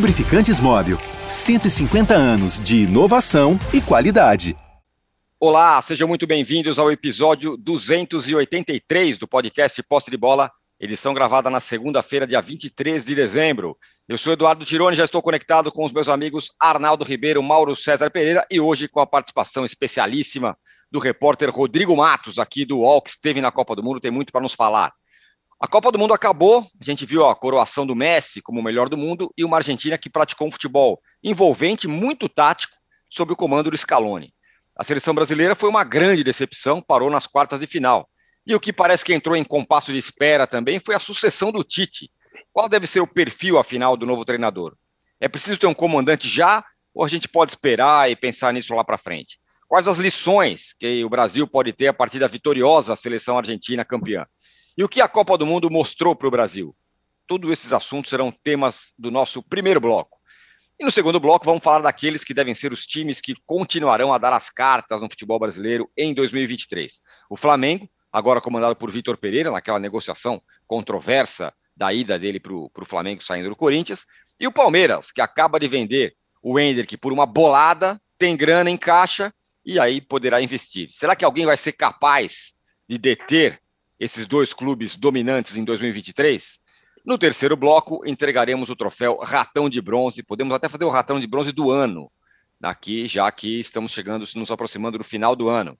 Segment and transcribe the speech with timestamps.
[0.00, 0.96] Lubrificantes Móvel.
[1.28, 4.56] 150 anos de inovação e qualidade.
[5.38, 10.50] Olá, sejam muito bem-vindos ao episódio 283 do podcast Posse de Bola,
[10.80, 13.76] edição gravada na segunda-feira, dia 23 de dezembro.
[14.08, 18.10] Eu sou Eduardo Tironi, já estou conectado com os meus amigos Arnaldo Ribeiro, Mauro César
[18.10, 20.56] Pereira e hoje com a participação especialíssima
[20.90, 24.32] do repórter Rodrigo Matos, aqui do UOL, que esteve na Copa do Mundo, tem muito
[24.32, 24.94] para nos falar.
[25.62, 28.88] A Copa do Mundo acabou, a gente viu a coroação do Messi como o melhor
[28.88, 32.74] do mundo e uma Argentina que praticou um futebol envolvente, muito tático,
[33.10, 34.32] sob o comando do Scaloni.
[34.74, 38.08] A seleção brasileira foi uma grande decepção, parou nas quartas de final.
[38.46, 41.62] E o que parece que entrou em compasso de espera também foi a sucessão do
[41.62, 42.10] Tite.
[42.54, 44.74] Qual deve ser o perfil, afinal, do novo treinador?
[45.20, 48.82] É preciso ter um comandante já ou a gente pode esperar e pensar nisso lá
[48.82, 49.38] para frente?
[49.68, 54.24] Quais as lições que o Brasil pode ter a partir da vitoriosa seleção argentina campeã?
[54.76, 56.74] E o que a Copa do Mundo mostrou para o Brasil?
[57.26, 60.18] Todos esses assuntos serão temas do nosso primeiro bloco.
[60.78, 64.18] E no segundo bloco, vamos falar daqueles que devem ser os times que continuarão a
[64.18, 67.02] dar as cartas no futebol brasileiro em 2023.
[67.28, 72.70] O Flamengo, agora comandado por Vitor Pereira, naquela negociação controversa da ida dele para o
[72.86, 74.06] Flamengo saindo do Corinthians,
[74.38, 78.70] e o Palmeiras, que acaba de vender o Ender, que por uma bolada tem grana
[78.70, 79.32] em caixa
[79.64, 80.88] e aí poderá investir.
[80.92, 82.54] Será que alguém vai ser capaz
[82.88, 83.60] de deter
[84.00, 86.58] esses dois clubes dominantes em 2023?
[87.04, 90.22] No terceiro bloco, entregaremos o troféu Ratão de Bronze.
[90.22, 92.10] Podemos até fazer o Ratão de Bronze do ano,
[92.58, 95.78] daqui, já que estamos chegando, nos aproximando do final do ano.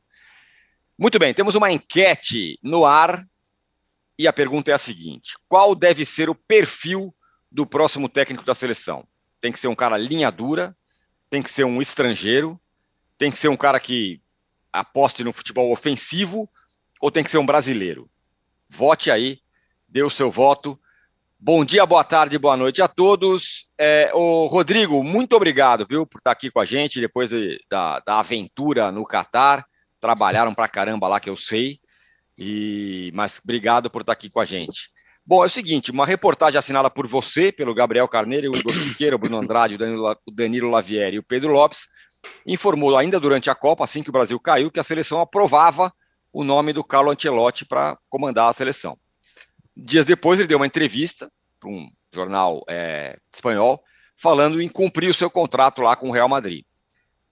[0.98, 3.26] Muito bem, temos uma enquete no ar
[4.18, 7.14] e a pergunta é a seguinte: qual deve ser o perfil
[7.50, 9.06] do próximo técnico da seleção?
[9.40, 10.76] Tem que ser um cara linha dura,
[11.30, 12.60] tem que ser um estrangeiro,
[13.16, 14.20] tem que ser um cara que
[14.70, 16.48] aposte no futebol ofensivo
[17.00, 18.08] ou tem que ser um brasileiro?
[18.68, 19.38] Vote aí,
[19.88, 20.78] dê o seu voto.
[21.38, 23.72] Bom dia, boa tarde, boa noite a todos.
[23.78, 28.00] É, o Rodrigo, muito obrigado, viu, por estar aqui com a gente depois de, da,
[28.00, 29.64] da aventura no Catar.
[29.98, 31.80] Trabalharam pra caramba lá, que eu sei.
[32.36, 34.90] E, mas obrigado por estar aqui com a gente.
[35.24, 39.16] Bom, é o seguinte: uma reportagem assinada por você, pelo Gabriel Carneiro, o Igor Siqueira,
[39.16, 41.86] o Bruno Andrade, o Danilo, o Danilo Lavieri e o Pedro Lopes,
[42.46, 45.92] informou ainda durante a Copa, assim que o Brasil caiu, que a seleção aprovava
[46.32, 48.98] o nome do Carlo Ancelotti para comandar a seleção.
[49.76, 53.82] Dias depois, ele deu uma entrevista para um jornal é, espanhol,
[54.16, 56.64] falando em cumprir o seu contrato lá com o Real Madrid.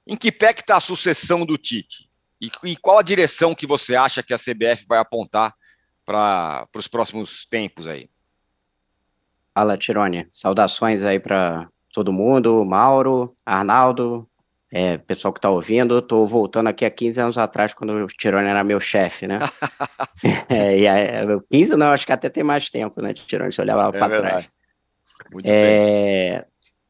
[0.07, 2.09] Em que pé está a sucessão do Tite?
[2.41, 5.55] E, e, qual a direção que você acha que a CBF vai apontar
[6.07, 8.09] para os próximos tempos aí?
[9.53, 10.27] Fala, Tirone.
[10.31, 14.29] Saudações aí para todo mundo, Mauro, Arnaldo,
[14.71, 18.49] é, pessoal que está ouvindo, estou voltando aqui há 15 anos atrás, quando o Tirone
[18.49, 19.39] era meu chefe, né?
[20.49, 21.07] é, e aí,
[21.51, 24.49] 15 não, acho que até tem mais tempo, né, Tirone, se olhava é para trás.
[25.33, 26.45] Muito é...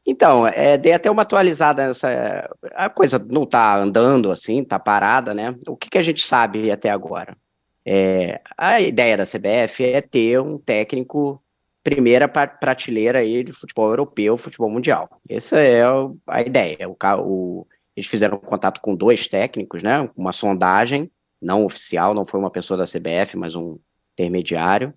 [0.05, 2.49] Então, é, dei até uma atualizada nessa.
[2.73, 5.55] A coisa não está andando assim, está parada, né?
[5.67, 7.37] O que, que a gente sabe até agora?
[7.85, 11.41] É, a ideia da CBF é ter um técnico
[11.89, 15.09] primeira prateleira aí de futebol europeu, futebol mundial.
[15.27, 15.81] Essa é
[16.27, 16.87] a ideia.
[16.87, 20.09] O, o, eles fizeram contato com dois técnicos, né?
[20.15, 21.09] Uma sondagem
[21.41, 23.79] não oficial, não foi uma pessoa da CBF, mas um
[24.13, 24.93] intermediário.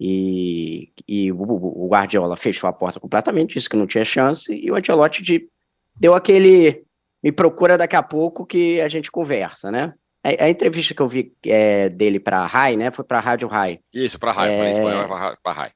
[0.00, 4.70] E, e o, o, Guardiola fechou a porta completamente, disse que não tinha chance, e
[4.70, 5.48] o Ancelotti de,
[5.98, 6.84] deu aquele
[7.22, 9.94] me procura daqui a pouco que a gente conversa, né?
[10.22, 12.90] A, a entrevista que eu vi é, dele para a RAI, né?
[12.90, 13.80] Foi para a Rádio RAI.
[13.92, 15.70] Isso, para a RAI, é, espanhol para a RAI.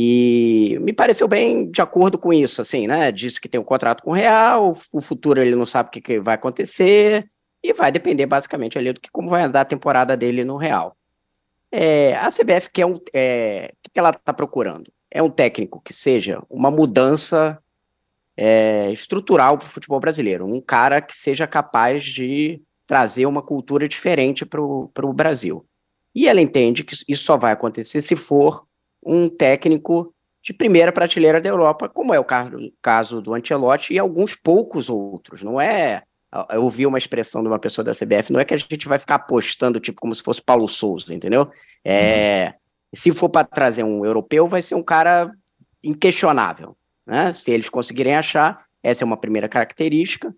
[0.00, 3.10] E me pareceu bem de acordo com isso, assim, né?
[3.10, 6.00] Disse que tem um contrato com o Real, o futuro ele não sabe o que,
[6.00, 7.28] que vai acontecer,
[7.60, 10.96] e vai depender basicamente ali do que como vai andar a temporada dele no Real.
[11.72, 13.00] É, a CBF quer um.
[13.12, 14.88] É, o que ela está procurando?
[15.10, 17.58] É um técnico que seja uma mudança
[18.36, 23.88] é, estrutural para o futebol brasileiro, um cara que seja capaz de trazer uma cultura
[23.88, 25.66] diferente para o Brasil.
[26.14, 28.67] E ela entende que isso só vai acontecer se for
[29.04, 32.26] um técnico de primeira prateleira da Europa, como é o
[32.82, 35.42] caso do Ancelotti e alguns poucos outros.
[35.42, 36.02] Não é.
[36.50, 38.98] Eu ouvi uma expressão de uma pessoa da CBF, não é que a gente vai
[38.98, 41.50] ficar apostando, tipo, como se fosse Paulo Souza, entendeu?
[41.82, 42.52] É, uhum.
[42.94, 45.32] Se for para trazer um europeu, vai ser um cara
[45.82, 46.76] inquestionável.
[47.06, 47.32] Né?
[47.32, 50.34] Se eles conseguirem achar, essa é uma primeira característica.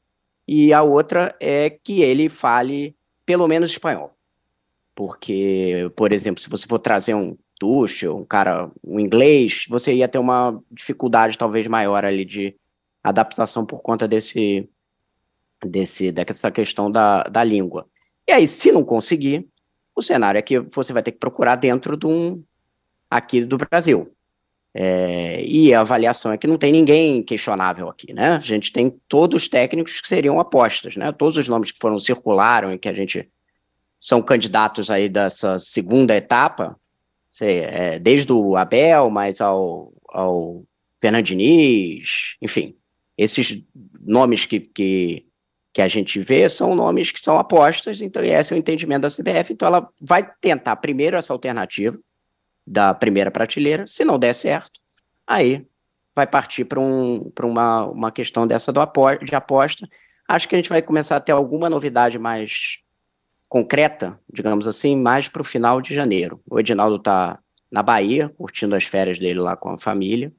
[0.46, 2.96] E a outra é que ele fale
[3.26, 4.12] pelo menos espanhol.
[4.94, 10.08] Porque, por exemplo, se você for trazer um Tuchel, um cara, um inglês, você ia
[10.08, 12.56] ter uma dificuldade talvez maior ali de
[13.04, 14.66] adaptação por conta desse,
[15.64, 17.86] desse dessa questão da, da língua.
[18.26, 19.46] E aí, se não conseguir,
[19.94, 22.42] o cenário é que você vai ter que procurar dentro de um
[23.10, 24.10] aqui do Brasil.
[24.72, 28.36] É, e a avaliação é que não tem ninguém questionável aqui, né?
[28.36, 31.12] A gente tem todos os técnicos que seriam apostas, né?
[31.12, 33.28] Todos os nomes que foram circularam e que a gente
[33.98, 36.79] são candidatos aí dessa segunda etapa,
[37.30, 40.64] sei, é, desde o Abel, mas ao, ao
[41.00, 42.76] Fernando Diniz, enfim,
[43.16, 43.62] esses
[44.00, 45.26] nomes que, que,
[45.72, 49.08] que a gente vê são nomes que são apostas, então esse é o entendimento da
[49.08, 51.98] CBF, então ela vai tentar primeiro essa alternativa,
[52.66, 53.86] da primeira prateleira.
[53.86, 54.80] Se não der certo,
[55.26, 55.66] aí
[56.14, 59.88] vai partir para um, uma, uma questão dessa do apo de aposta.
[60.28, 62.78] Acho que a gente vai começar a ter alguma novidade mais
[63.50, 66.40] concreta, digamos assim, mais para o final de janeiro.
[66.48, 67.38] O Edinaldo está
[67.70, 70.32] na Bahia, curtindo as férias dele lá com a família.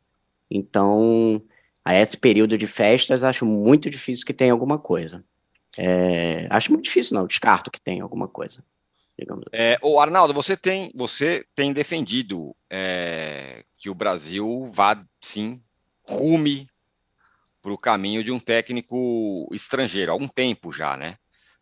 [0.50, 1.40] Então,
[1.86, 5.24] a esse período de festas, acho muito difícil que tenha alguma coisa.
[5.78, 8.64] É, acho muito difícil, não, descarto que tenha alguma coisa
[9.22, 9.62] digamos assim.
[9.64, 15.62] É, o Arnaldo, você tem, você tem defendido é, que o Brasil vá, sim,
[16.04, 16.68] rume
[17.62, 21.18] para o caminho de um técnico estrangeiro, há um tempo já, né?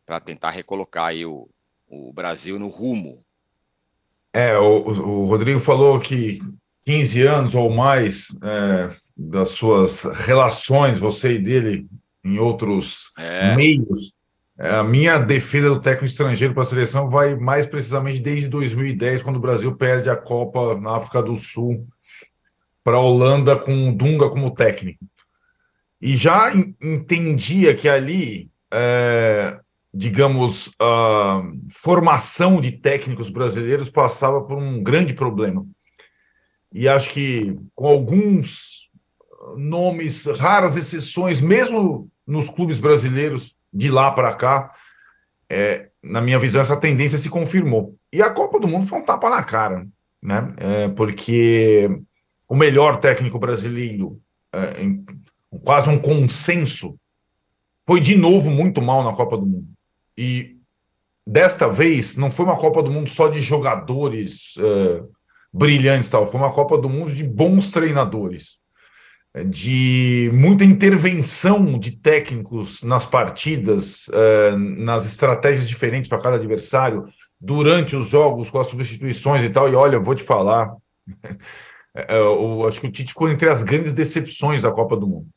[0.10, 1.48] Para tentar recolocar aí o,
[1.88, 3.24] o Brasil no rumo.
[4.34, 6.40] É, o, o Rodrigo falou que
[6.84, 11.88] 15 anos ou mais é, das suas relações, você e dele,
[12.24, 13.56] em outros é.
[13.56, 14.12] meios,
[14.58, 19.22] é, a minha defesa do técnico estrangeiro para a seleção vai mais precisamente desde 2010,
[19.22, 21.88] quando o Brasil perde a Copa na África do Sul
[22.84, 25.06] para a Holanda com o Dunga como técnico.
[26.02, 26.52] E já
[26.82, 29.60] entendia que ali, é,
[29.94, 31.42] digamos, a
[31.72, 35.66] formação de técnicos brasileiros passava por um grande problema.
[36.72, 38.90] E acho que com alguns
[39.58, 44.74] nomes, raras exceções, mesmo nos clubes brasileiros, de lá para cá,
[45.50, 47.96] é, na minha visão, essa tendência se confirmou.
[48.12, 49.88] E a Copa do Mundo foi um tapa na cara,
[50.22, 50.54] né?
[50.58, 51.90] É, porque
[52.48, 54.20] o melhor técnico brasileiro,
[54.54, 55.04] é, em,
[55.64, 56.96] quase um consenso,
[57.86, 59.68] foi de novo muito mal na Copa do Mundo.
[60.20, 60.58] E
[61.26, 65.02] desta vez não foi uma Copa do Mundo só de jogadores é,
[65.54, 68.60] brilhantes, tal, foi uma Copa do Mundo de bons treinadores
[69.46, 77.08] de muita intervenção de técnicos nas partidas, eh, nas estratégias diferentes para cada adversário,
[77.40, 79.70] durante os jogos, com as substituições e tal.
[79.70, 80.76] E olha, vou te falar,
[82.10, 85.28] eu acho que o Tite ficou entre as grandes decepções da Copa do Mundo.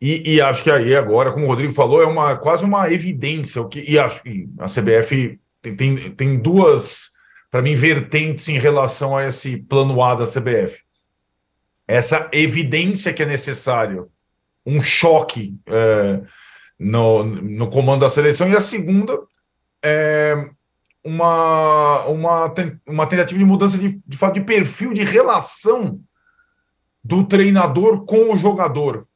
[0.00, 3.62] E, e, acho que aí agora, como o Rodrigo falou, é uma quase uma evidência.
[3.62, 7.10] O que, e acho que a CBF tem, tem, tem duas,
[7.50, 10.86] para mim, vertentes em relação a esse plano A da CBF
[11.86, 14.10] essa evidência que é necessário,
[14.64, 16.20] um choque é,
[16.78, 19.18] no, no comando da seleção, e a segunda
[19.82, 20.50] é
[21.04, 22.54] uma, uma,
[22.86, 26.00] uma tentativa de mudança de, de fato de perfil de relação
[27.04, 29.06] do treinador com o jogador.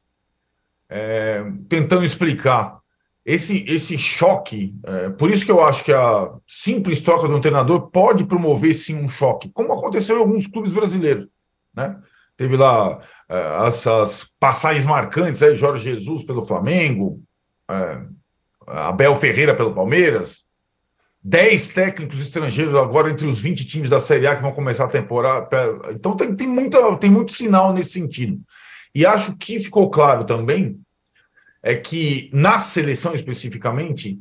[0.92, 2.80] É, tentando explicar
[3.24, 7.40] esse, esse choque, é, por isso que eu acho que a simples troca de um
[7.40, 11.28] treinador pode promover sim um choque, como aconteceu em alguns clubes brasileiros,
[11.74, 11.96] né?
[12.36, 17.22] Teve lá uh, as, as, passagens marcantes aí, Jorge Jesus pelo Flamengo,
[17.70, 18.08] uh,
[18.66, 20.42] Abel Ferreira pelo Palmeiras,
[21.22, 24.88] dez técnicos estrangeiros agora entre os 20 times da Série A que vão começar a
[24.88, 25.46] temporada.
[25.90, 28.40] Então tem, tem, muita, tem muito sinal nesse sentido.
[28.94, 30.80] E acho que ficou claro também
[31.62, 34.18] é que na seleção especificamente,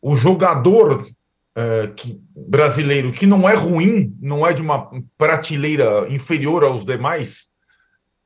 [0.00, 1.06] o jogador
[1.54, 7.48] é, que, brasileiro que não é ruim, não é de uma prateleira inferior aos demais,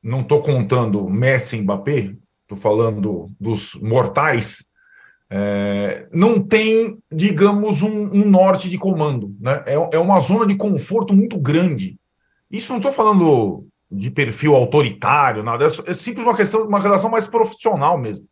[0.01, 4.65] não estou contando Messi e Mbappé, estou falando dos mortais,
[5.29, 9.35] é, não tem, digamos, um, um, norte de comando.
[9.39, 9.63] Né?
[9.67, 11.99] É, é uma zona de conforto muito grande.
[12.49, 17.09] Isso não estou falando de perfil autoritário, nada, é, é simples uma questão, uma relação
[17.09, 18.25] mais profissional mesmo.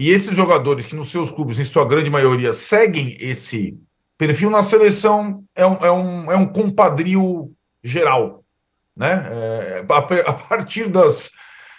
[0.00, 3.78] E esses jogadores que nos seus clubes, em sua grande maioria, seguem esse
[4.16, 7.52] perfil na seleção, é um, é um, é um compadrio
[7.82, 8.40] geral
[8.96, 9.26] né?
[9.30, 11.30] É, a, partir das,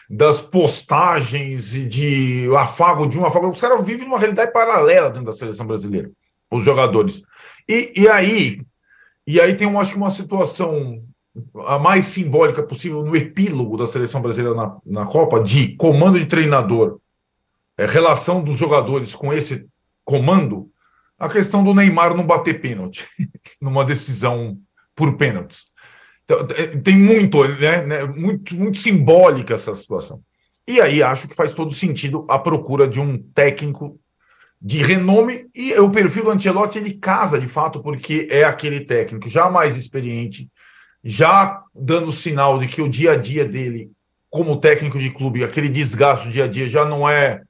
[0.09, 5.25] das postagens e de afago de um afago, os caras vivem numa realidade paralela dentro
[5.25, 6.09] da seleção brasileira,
[6.51, 7.21] os jogadores.
[7.67, 8.61] E, e aí,
[9.27, 11.03] e aí tem, acho que uma situação
[11.65, 16.25] a mais simbólica possível no epílogo da seleção brasileira na, na Copa, de comando de
[16.25, 16.99] treinador,
[17.81, 19.67] é, relação dos jogadores com esse
[20.05, 20.69] comando,
[21.17, 23.07] a questão do Neymar não bater pênalti
[23.59, 24.57] numa decisão
[24.95, 25.65] por pênaltis.
[26.23, 26.45] Então,
[26.83, 30.21] tem muito, né, né, muito, muito simbólica essa situação.
[30.67, 33.99] E aí acho que faz todo sentido a procura de um técnico
[34.61, 39.27] de renome e o perfil do Ancelotti ele casa de fato porque é aquele técnico
[39.27, 40.47] já mais experiente,
[41.03, 43.91] já dando sinal de que o dia a dia dele,
[44.29, 47.41] como técnico de clube, aquele desgaste do dia a dia já não é,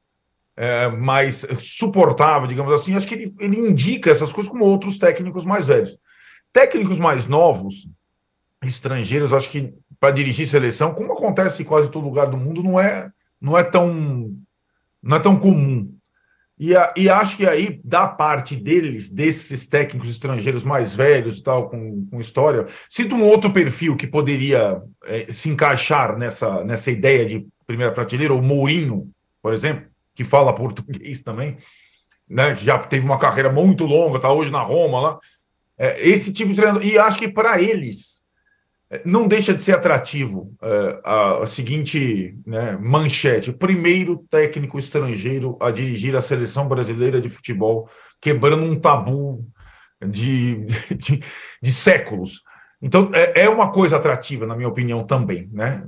[0.64, 2.96] é mais suportável, digamos assim.
[2.96, 5.98] Acho que ele, ele indica essas coisas como outros técnicos mais velhos.
[6.54, 7.90] Técnicos mais novos,
[8.64, 12.80] estrangeiros, acho que para dirigir seleção, como acontece em quase todo lugar do mundo, não
[12.80, 13.10] é,
[13.42, 14.36] não é tão
[15.02, 15.92] não é tão comum.
[16.60, 21.44] E, a, e acho que aí, da parte deles, desses técnicos estrangeiros mais velhos e
[21.44, 26.92] tal, com, com história, sinto um outro perfil que poderia é, se encaixar nessa, nessa
[26.92, 29.10] ideia de primeira prateleira, o Mourinho,
[29.42, 31.58] por exemplo, que fala português também,
[32.28, 35.20] né, que já teve uma carreira muito longa, está hoje na Roma lá.
[35.78, 36.86] É, esse tipo de treinador.
[36.86, 38.22] E acho que para eles
[39.06, 45.58] não deixa de ser atrativo é, a, a, seguinte né, manchete: o primeiro técnico estrangeiro
[45.62, 47.90] a dirigir a seleção brasileira de futebol,
[48.20, 49.46] quebrando um tabu
[50.06, 50.66] de,
[50.96, 51.24] de,
[51.62, 52.42] de séculos.
[52.82, 55.48] Então, é, é, uma coisa atrativa, na minha opinião, também.
[55.54, 55.86] Né?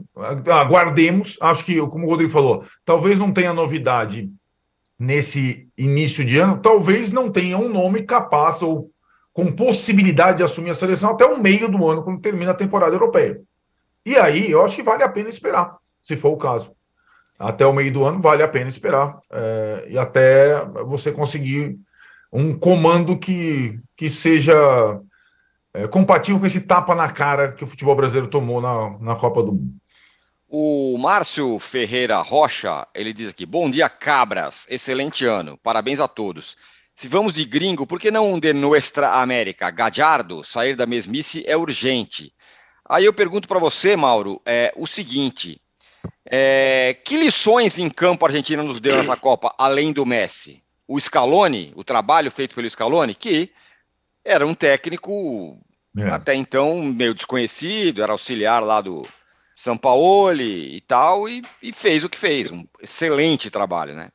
[0.52, 4.30] Aguardemos, acho que, como o Rodrigo falou, talvez não tenha novidade
[5.00, 8.92] nesse início de ano, talvez não tenha um nome capaz ou
[9.34, 12.96] com possibilidade de assumir a seleção até o meio do ano, quando termina a temporada
[12.96, 13.42] europeia.
[14.06, 16.72] E aí, eu acho que vale a pena esperar, se for o caso.
[17.40, 19.18] Até o meio do ano, vale a pena esperar.
[19.32, 21.76] É, e até você conseguir
[22.32, 24.54] um comando que, que seja
[25.74, 29.42] é, compatível com esse tapa na cara que o futebol brasileiro tomou na, na Copa
[29.42, 29.74] do Mundo.
[30.48, 34.68] O Márcio Ferreira Rocha, ele diz aqui: Bom dia, cabras.
[34.70, 35.58] Excelente ano.
[35.58, 36.56] Parabéns a todos.
[36.94, 39.72] Se vamos de gringo, por que não de Nuestra América?
[39.72, 42.32] Gadiardo, sair da mesmice é urgente.
[42.88, 45.60] Aí eu pergunto para você, Mauro, é, o seguinte:
[46.30, 50.62] é, que lições em campo a Argentina nos deu nessa Copa, além do Messi?
[50.88, 53.52] O Scaloni, o trabalho feito pelo Scaloni, que
[54.24, 55.60] era um técnico
[55.98, 56.08] é.
[56.08, 59.08] até então meio desconhecido, era auxiliar lá do
[59.56, 64.10] São Paulo e tal, e, e fez o que fez, um excelente trabalho, né?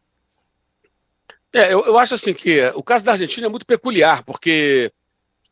[1.54, 4.92] É, eu, eu acho assim que o caso da Argentina é muito peculiar, porque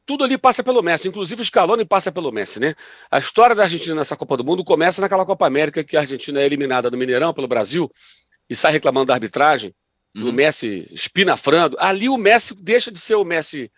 [0.05, 2.75] tudo ali passa pelo Messi, inclusive o Scaloni passa pelo Messi, né?
[3.11, 6.41] A história da Argentina nessa Copa do Mundo começa naquela Copa América que a Argentina
[6.41, 7.91] é eliminada do Mineirão pelo Brasil
[8.49, 9.75] e sai reclamando da arbitragem,
[10.15, 10.29] uhum.
[10.29, 11.77] o Messi espinafrando.
[11.81, 13.71] Ali o Messi deixa de ser o Messi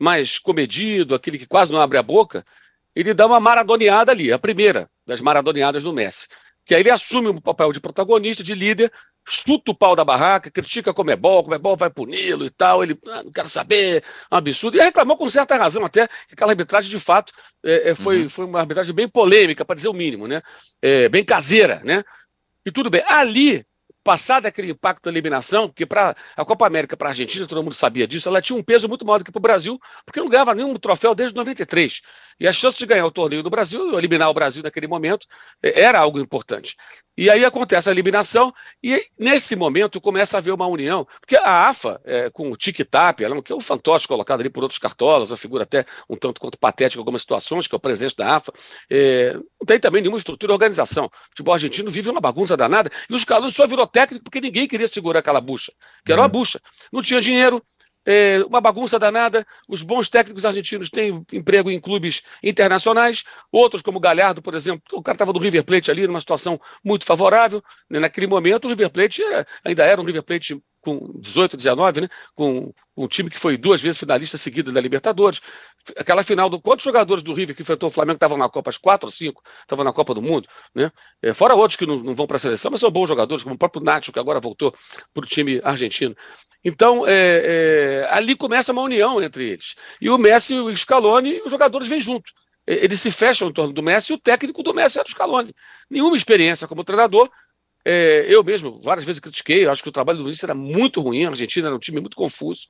[0.00, 2.44] mais comedido, aquele que quase não abre a boca,
[2.94, 6.26] ele dá uma maradoneada ali, a primeira das maradoneadas do Messi.
[6.64, 8.92] Que aí ele assume o papel de protagonista, de líder,
[9.26, 12.50] chuta o pau da barraca, critica como é bom, como é bom, vai puni-lo e
[12.50, 12.82] tal.
[12.82, 14.76] Ele, ah, não quero saber, é um absurdo.
[14.76, 17.32] E reclamou com certa razão até que aquela arbitragem, de fato,
[17.64, 18.28] é, é, foi, uhum.
[18.28, 20.40] foi uma arbitragem bem polêmica, para dizer o mínimo, né?
[20.80, 22.02] É, bem caseira, né?
[22.64, 23.02] E tudo bem.
[23.06, 23.64] Ali,
[24.02, 27.74] passado aquele impacto da eliminação, porque para a Copa América para a Argentina, todo mundo
[27.74, 30.28] sabia disso, ela tinha um peso muito maior do que para o Brasil, porque não
[30.28, 32.00] ganhava nenhum troféu desde 93.
[32.40, 35.26] E a chance de ganhar o torneio do Brasil, eliminar o Brasil naquele momento,
[35.62, 36.74] é, era algo importante.
[37.20, 38.50] E aí acontece a eliminação,
[38.82, 42.78] e nesse momento começa a haver uma união, porque a AFA, é, com o Tic
[42.90, 46.40] Tap, que é um fantoche colocado ali por outros cartolas, uma figura até um tanto
[46.40, 48.52] quanto patética em algumas situações, que é o presidente da AFA,
[48.88, 51.06] é, não tem também nenhuma estrutura de organização.
[51.06, 54.66] O futebol argentino vive uma bagunça danada, e os caras só virou técnico porque ninguém
[54.66, 55.72] queria segurar aquela bucha,
[56.04, 56.32] que era uma uhum.
[56.32, 56.60] bucha.
[56.92, 57.62] Não tinha dinheiro,
[58.04, 59.46] é, uma bagunça danada.
[59.68, 65.02] Os bons técnicos argentinos têm emprego em clubes internacionais, outros, como Galhardo, por exemplo, o
[65.02, 67.62] cara estava no River Plate ali, numa situação muito favorável.
[67.88, 68.00] Né?
[68.00, 72.08] Naquele momento, o River Plate é, ainda era um River Plate com 18, 19, né?
[72.34, 75.40] Com um time que foi duas vezes finalista seguida da Libertadores.
[75.96, 76.60] Aquela final do.
[76.60, 78.70] Quantos jogadores do River que enfrentou o Flamengo estavam na Copa?
[78.70, 80.90] As quatro ou cinco estavam na Copa do Mundo, né?
[81.22, 83.54] É, fora outros que não, não vão para a seleção, mas são bons jogadores, como
[83.54, 84.74] o próprio Nacho, que agora voltou
[85.12, 86.14] para o time argentino.
[86.64, 87.12] Então, é,
[88.04, 89.74] é, ali começa uma união entre eles.
[90.00, 92.32] E o Messi, o Scaloni, os jogadores vêm junto.
[92.66, 95.54] Eles se fecham em torno do Messi e o técnico do Messi era o Scaloni.
[95.90, 97.28] Nenhuma experiência como treinador.
[97.84, 101.24] É, eu mesmo várias vezes critiquei, acho que o trabalho do Vinícius era muito ruim,
[101.24, 102.68] a Argentina era um time muito confuso.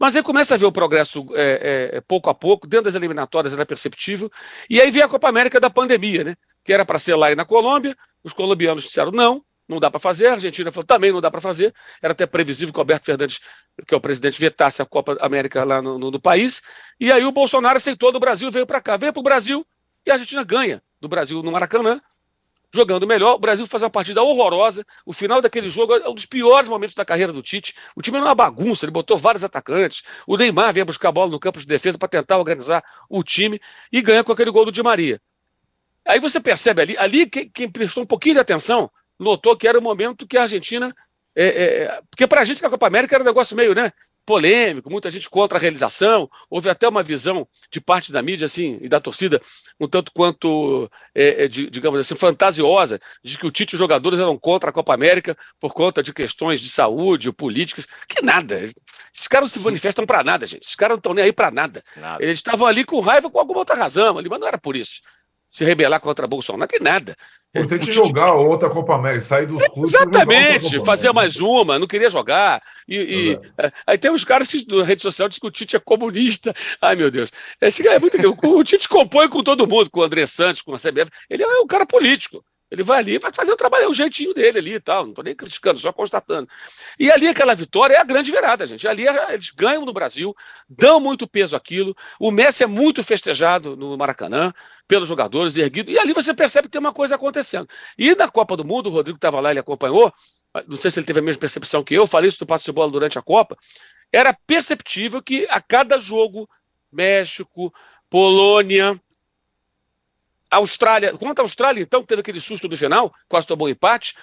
[0.00, 3.52] Mas aí começa a ver o progresso é, é, pouco a pouco, dentro das eliminatórias
[3.52, 4.30] era perceptível,
[4.68, 6.34] e aí vem a Copa América da pandemia, né?
[6.64, 10.00] Que era para ser lá e na Colômbia, os colombianos disseram não, não dá para
[10.00, 10.28] fazer.
[10.28, 11.74] A Argentina falou, também não dá para fazer.
[12.00, 13.40] Era até previsível que o Alberto Fernandes,
[13.86, 16.62] que é o presidente, vetasse a Copa América lá no, no, no país.
[17.00, 18.96] E aí o Bolsonaro aceitou do Brasil veio para cá.
[18.96, 19.66] Veio para o Brasil
[20.06, 22.00] e a Argentina ganha do Brasil no Maracanã,
[22.72, 23.34] jogando melhor.
[23.34, 24.84] O Brasil faz uma partida horrorosa.
[25.04, 27.74] O final daquele jogo é um dos piores momentos da carreira do Tite.
[27.94, 30.02] O time era uma bagunça, ele botou vários atacantes.
[30.26, 33.60] O Neymar vinha buscar a bola no campo de defesa para tentar organizar o time
[33.92, 35.20] e ganha com aquele gol do Di Maria.
[36.06, 39.78] Aí você percebe ali, ali quem, quem prestou um pouquinho de atenção notou que era
[39.78, 40.94] o momento que a Argentina.
[41.34, 43.92] É, é, porque para a gente, a Copa América era um negócio meio, né?
[44.24, 46.28] Polêmico, muita gente contra a realização.
[46.48, 49.40] Houve até uma visão de parte da mídia assim e da torcida
[49.80, 53.78] um tanto quanto, é, é de, digamos assim, fantasiosa, de que o Tite e os
[53.78, 57.86] jogadores eram contra a Copa América por conta de questões de saúde, políticas.
[58.08, 58.58] Que nada.
[59.12, 60.62] Esses caras não se manifestam para nada, gente.
[60.62, 61.82] Esses caras não estão nem aí para nada.
[61.96, 62.22] nada.
[62.22, 65.00] Eles estavam ali com raiva com alguma outra razão, ali, mas não era por isso
[65.52, 67.14] se rebelar contra Bolsonaro, que nada.
[67.52, 69.94] Pô, tem que o jogar outra Copa América, sair dos clubes.
[69.94, 72.62] Exatamente, fazer mais uma, não queria jogar.
[72.88, 73.70] E, e é.
[73.86, 76.54] aí tem uns caras que na rede social dizem que o Tite é comunista.
[76.80, 77.30] Ai, meu Deus.
[77.60, 78.16] Esse cara é muito.
[78.48, 81.10] o Tite compõe com todo mundo, com o André Santos, com a CBF.
[81.28, 82.42] Ele é um cara político.
[82.72, 85.02] Ele vai ali, vai fazer o trabalho, é o jeitinho dele ali e tal.
[85.02, 86.48] Não estou nem criticando, só constatando.
[86.98, 88.88] E ali aquela vitória é a grande virada, gente.
[88.88, 90.34] Ali eles ganham no Brasil,
[90.66, 91.94] dão muito peso àquilo.
[92.18, 94.54] O Messi é muito festejado no Maracanã
[94.88, 95.90] pelos jogadores, erguido.
[95.90, 97.68] E ali você percebe que tem uma coisa acontecendo.
[97.98, 100.10] E na Copa do Mundo, o Rodrigo estava lá, ele acompanhou.
[100.66, 102.72] Não sei se ele teve a mesma percepção que eu, falei isso no passo de
[102.72, 103.54] bola durante a Copa.
[104.10, 106.48] Era perceptível que a cada jogo,
[106.90, 107.70] México,
[108.08, 108.98] Polônia,
[110.56, 114.14] Austrália, contra a Austrália, então, que teve aquele susto do final, quase tomou um empate.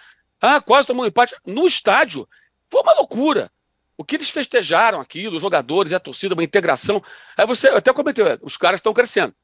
[0.41, 2.27] Ah, quase tomou um empate no estádio.
[2.69, 3.51] Foi uma loucura.
[3.97, 7.03] O que eles festejaram aquilo, os jogadores e a torcida, uma integração.
[7.35, 9.35] Aí você até comentou, os caras estão crescendo.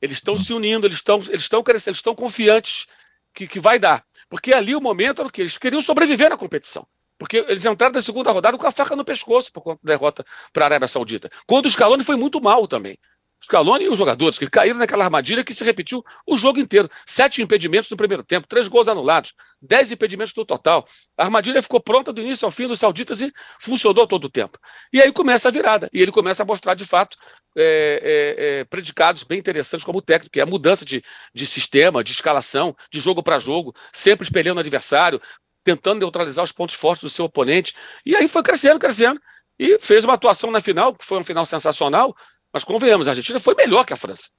[0.00, 2.86] Eles estão se unindo, eles estão eles crescendo, eles estão confiantes
[3.34, 4.04] que, que vai dar.
[4.28, 6.86] Porque ali o momento era o que eles queriam sobreviver na competição.
[7.18, 10.24] Porque eles entraram na segunda rodada com a faca no pescoço por conta da derrota
[10.52, 11.30] para a Arábia Saudita.
[11.46, 12.98] Quando o Scaloni foi muito mal também.
[13.42, 16.88] Scaloni e os jogadores que caíram naquela armadilha que se repetiu o jogo inteiro.
[17.06, 20.86] Sete impedimentos no primeiro tempo, três gols anulados, dez impedimentos no total.
[21.16, 24.58] A armadilha ficou pronta do início ao fim dos sauditas e funcionou todo o tempo.
[24.92, 25.88] E aí começa a virada.
[25.92, 27.16] E ele começa a mostrar, de fato,
[27.56, 31.02] é, é, é, predicados bem interessantes como técnico, que é a mudança de,
[31.34, 35.20] de sistema, de escalação, de jogo para jogo, sempre espelhando o adversário,
[35.62, 37.74] tentando neutralizar os pontos fortes do seu oponente.
[38.04, 39.20] E aí foi crescendo, crescendo.
[39.58, 42.14] E fez uma atuação na final, que foi uma final sensacional,
[42.56, 44.30] mas convenhamos, a Argentina foi melhor que a França.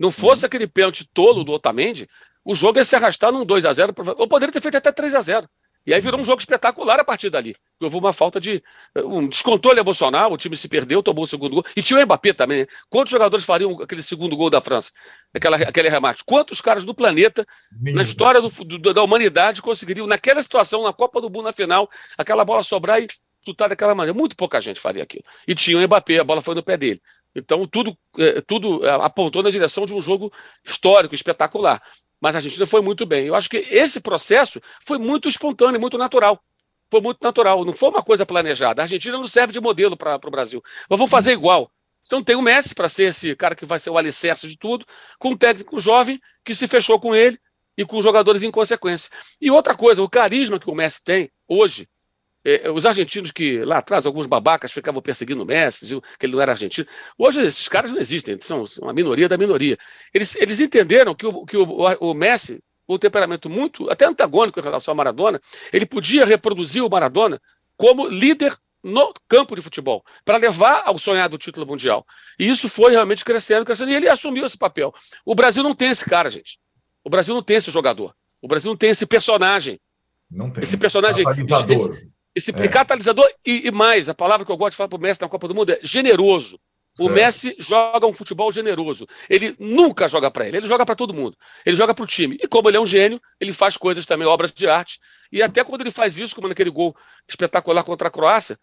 [0.00, 0.46] Não fosse uhum.
[0.46, 2.08] aquele pênalti tolo do Otamendi,
[2.42, 5.14] o jogo ia se arrastar num 2 a 0 ou poderia ter feito até 3
[5.14, 5.46] a 0
[5.84, 7.54] E aí virou um jogo espetacular a partir dali.
[7.78, 8.64] Houve uma falta de.
[8.96, 11.64] um descontrole emocional, o time se perdeu, tomou o segundo gol.
[11.76, 12.60] E tinha o Mbappé também.
[12.60, 12.66] Né?
[12.88, 14.92] Quantos jogadores fariam aquele segundo gol da França?
[15.34, 16.24] Aquela, aquele remate?
[16.24, 17.46] Quantos caras do planeta,
[17.78, 21.86] na história do, do, da humanidade, conseguiriam, naquela situação, na Copa do Mundo, na final,
[22.16, 23.06] aquela bola sobrar e
[23.44, 24.18] chutar daquela maneira?
[24.18, 25.24] Muito pouca gente faria aquilo.
[25.46, 26.98] E tinha o Mbappé, a bola foi no pé dele.
[27.34, 30.32] Então, tudo, é, tudo é, apontou na direção de um jogo
[30.64, 31.82] histórico, espetacular.
[32.20, 33.26] Mas a Argentina foi muito bem.
[33.26, 36.42] Eu acho que esse processo foi muito espontâneo, muito natural.
[36.90, 38.80] Foi muito natural, não foi uma coisa planejada.
[38.80, 40.62] A Argentina não serve de modelo para o Brasil.
[40.88, 41.70] Mas vamos fazer igual.
[42.02, 44.56] Você não tem o Messi para ser esse cara que vai ser o alicerce de
[44.56, 44.86] tudo,
[45.18, 47.38] com um técnico jovem que se fechou com ele
[47.76, 49.10] e com jogadores em consequência.
[49.40, 51.86] E outra coisa, o carisma que o Messi tem hoje,
[52.48, 56.32] é, os argentinos que lá atrás, alguns babacas ficavam perseguindo o Messi, diziam que ele
[56.32, 56.86] não era argentino.
[57.18, 59.76] Hoje esses caras não existem, são uma minoria da minoria.
[60.14, 61.64] Eles, eles entenderam que, o, que o,
[62.00, 65.40] o Messi, um temperamento muito, até antagônico em relação ao Maradona,
[65.72, 67.40] ele podia reproduzir o Maradona
[67.76, 72.06] como líder no campo de futebol, para levar ao sonhado título mundial.
[72.38, 74.94] E isso foi realmente crescendo, crescendo, e ele assumiu esse papel.
[75.24, 76.58] O Brasil não tem esse cara, gente.
[77.04, 78.14] O Brasil não tem esse jogador.
[78.40, 79.80] O Brasil não tem esse personagem.
[80.30, 80.62] Não tem.
[80.62, 81.24] Esse personagem.
[81.28, 82.68] Esse, esse é.
[82.68, 85.28] catalisador, e, e, mais, a palavra que eu gosto de falar para o Messi na
[85.28, 86.58] Copa do Mundo é generoso.
[86.98, 87.14] O certo.
[87.14, 89.06] Messi joga um futebol generoso.
[89.30, 91.36] Ele nunca joga para ele, ele joga para todo mundo.
[91.64, 92.36] Ele joga para o time.
[92.42, 94.98] E como ele é um gênio, ele faz coisas também, obras de arte.
[95.30, 96.96] E até quando ele faz isso, como naquele gol
[97.28, 98.58] espetacular contra a Croácia,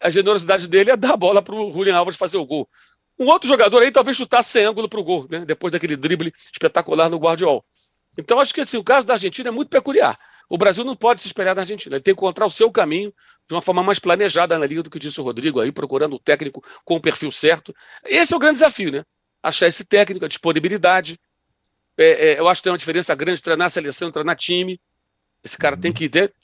[0.00, 2.68] a generosidade dele é dar a bola para o Julian Alves fazer o gol.
[3.18, 5.44] Um outro jogador aí talvez chutasse sem ângulo para o gol, né?
[5.44, 7.64] depois daquele drible espetacular no Guardiol.
[8.18, 10.18] Então acho que assim, o caso da Argentina é muito peculiar.
[10.50, 13.14] O Brasil não pode se espelhar na Argentina, ele tem que encontrar o seu caminho
[13.46, 16.18] de uma forma mais planejada na liga do que disse o Rodrigo aí, procurando o
[16.18, 17.72] técnico com o perfil certo.
[18.04, 19.04] Esse é o grande desafio, né?
[19.40, 21.16] Achar esse técnico, a disponibilidade.
[21.96, 24.80] É, é, eu acho que tem uma diferença grande treinar seleção, treinar time.
[25.44, 26.34] Esse cara tem que ter.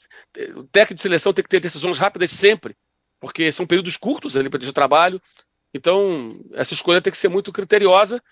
[0.55, 2.77] O técnico de seleção tem que ter decisões rápidas sempre,
[3.19, 5.21] porque são períodos curtos ali de trabalho.
[5.73, 8.23] Então, essa escolha tem que ser muito criteriosa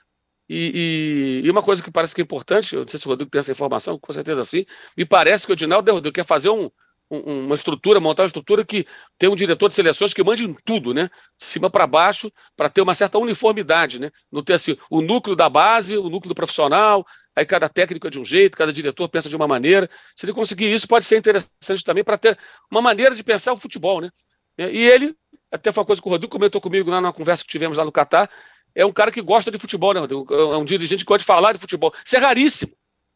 [0.48, 3.10] e, e, e, uma coisa que parece que é importante, eu não sei se o
[3.10, 6.70] Rodrigo tem essa informação, com certeza sim, me parece que o Edinaldo quer fazer um,
[7.10, 8.86] um, uma estrutura, montar uma estrutura que
[9.18, 11.10] tem um diretor de seleções que mande em tudo, né?
[11.38, 14.12] De cima para baixo, para ter uma certa uniformidade, né?
[14.32, 17.06] Não ter assim, o núcleo da base, o núcleo do profissional,
[17.36, 19.90] aí cada técnico é de um jeito, cada diretor pensa de uma maneira.
[20.16, 22.38] Se ele conseguir isso, pode ser interessante também para ter
[22.72, 24.10] uma maneira de pensar o futebol, né?
[24.58, 25.16] E ele,
[25.52, 27.84] até foi uma coisa que o Rodrigo comentou comigo lá na conversa que tivemos lá
[27.84, 28.30] no Catar,
[28.76, 31.54] é um cara que gosta de futebol, né, É um dirigente que gosta de falar
[31.54, 31.94] de futebol.
[32.04, 32.74] Isso é raríssimo.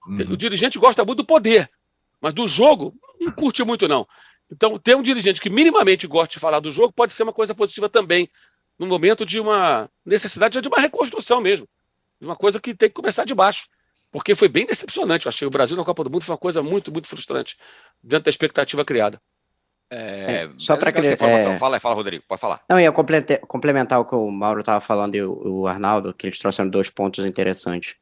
[0.08, 0.32] Uhum.
[0.32, 1.70] O dirigente gosta muito do poder,
[2.22, 4.08] mas do jogo não curte muito, não.
[4.50, 7.54] Então, ter um dirigente que minimamente goste de falar do jogo pode ser uma coisa
[7.54, 8.30] positiva também,
[8.80, 11.68] no momento de uma necessidade de uma reconstrução mesmo,
[12.20, 13.68] de uma coisa que tem que começar de baixo.
[14.12, 15.48] Porque foi bem decepcionante, eu achei.
[15.48, 17.58] O Brasil na Copa do Mundo foi uma coisa muito, muito frustrante,
[18.02, 19.22] dentro da expectativa criada.
[19.92, 21.18] É, é, só para aquele, é...
[21.58, 22.62] Fala, fala, Rodrigo, pode falar.
[22.70, 26.38] Não, ia complementar o que o Mauro estava falando e o, o, Arnaldo, que eles
[26.38, 27.96] trouxeram dois pontos interessantes.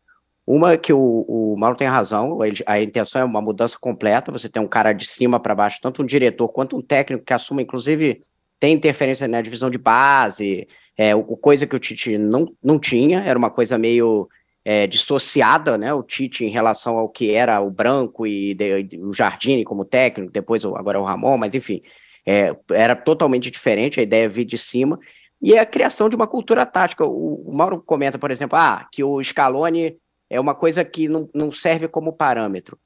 [0.45, 4.49] Uma é que o, o Mauro tem razão, a intenção é uma mudança completa, você
[4.49, 7.61] tem um cara de cima para baixo, tanto um diretor quanto um técnico que assuma,
[7.61, 8.21] inclusive,
[8.59, 13.37] tem interferência na divisão de base, é, coisa que o Tite não, não tinha, era
[13.37, 14.27] uma coisa meio
[14.69, 19.13] é, dissociada, né, o Tite em relação ao que era o Branco e de, o
[19.13, 21.81] Jardine como técnico, depois agora o Ramon, mas enfim,
[22.25, 24.99] é, era totalmente diferente, a ideia vir de cima,
[25.41, 27.05] e é a criação de uma cultura tática.
[27.05, 29.97] O, o, Mauro comenta, por exemplo, ah, que o Scaloni
[30.29, 32.77] é uma coisa que não, não serve como parâmetro.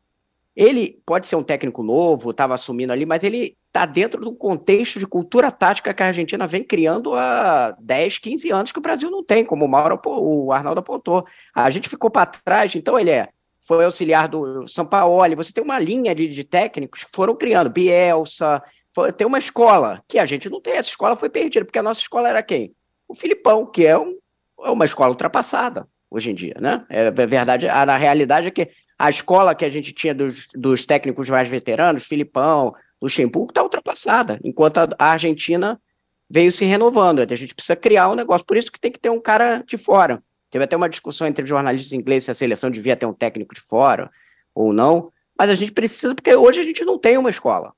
[0.55, 4.36] Ele pode ser um técnico novo, estava assumindo ali, mas ele está dentro de um
[4.36, 8.81] contexto de cultura tática que a Argentina vem criando há 10, 15 anos que o
[8.81, 11.25] Brasil não tem, como o, Mauro, o Arnaldo apontou.
[11.55, 13.29] A gente ficou para trás, então ele é,
[13.65, 17.69] foi auxiliar do São Paulo, você tem uma linha de, de técnicos que foram criando,
[17.69, 18.62] Bielsa,
[18.93, 21.84] foi, tem uma escola, que a gente não tem, essa escola foi perdida, porque a
[21.84, 22.75] nossa escola era quem?
[23.07, 24.17] O Filipão, que é, um,
[24.63, 26.86] é uma escola ultrapassada hoje em dia, né?
[26.89, 30.47] É, é verdade, a, a realidade é que a escola que a gente tinha dos,
[30.53, 35.81] dos técnicos mais veteranos, Filipão, Luxemburgo, está ultrapassada, enquanto a, Argentina
[36.29, 37.19] veio se renovando.
[37.19, 39.77] A gente precisa criar um negócio, por isso que tem que ter um cara de
[39.77, 40.23] fora.
[40.49, 43.61] Teve até uma discussão entre jornalistas ingleses se a seleção devia ter um técnico de
[43.61, 44.11] fora
[44.53, 47.73] ou não, mas a gente precisa, porque hoje a gente não tem uma escola.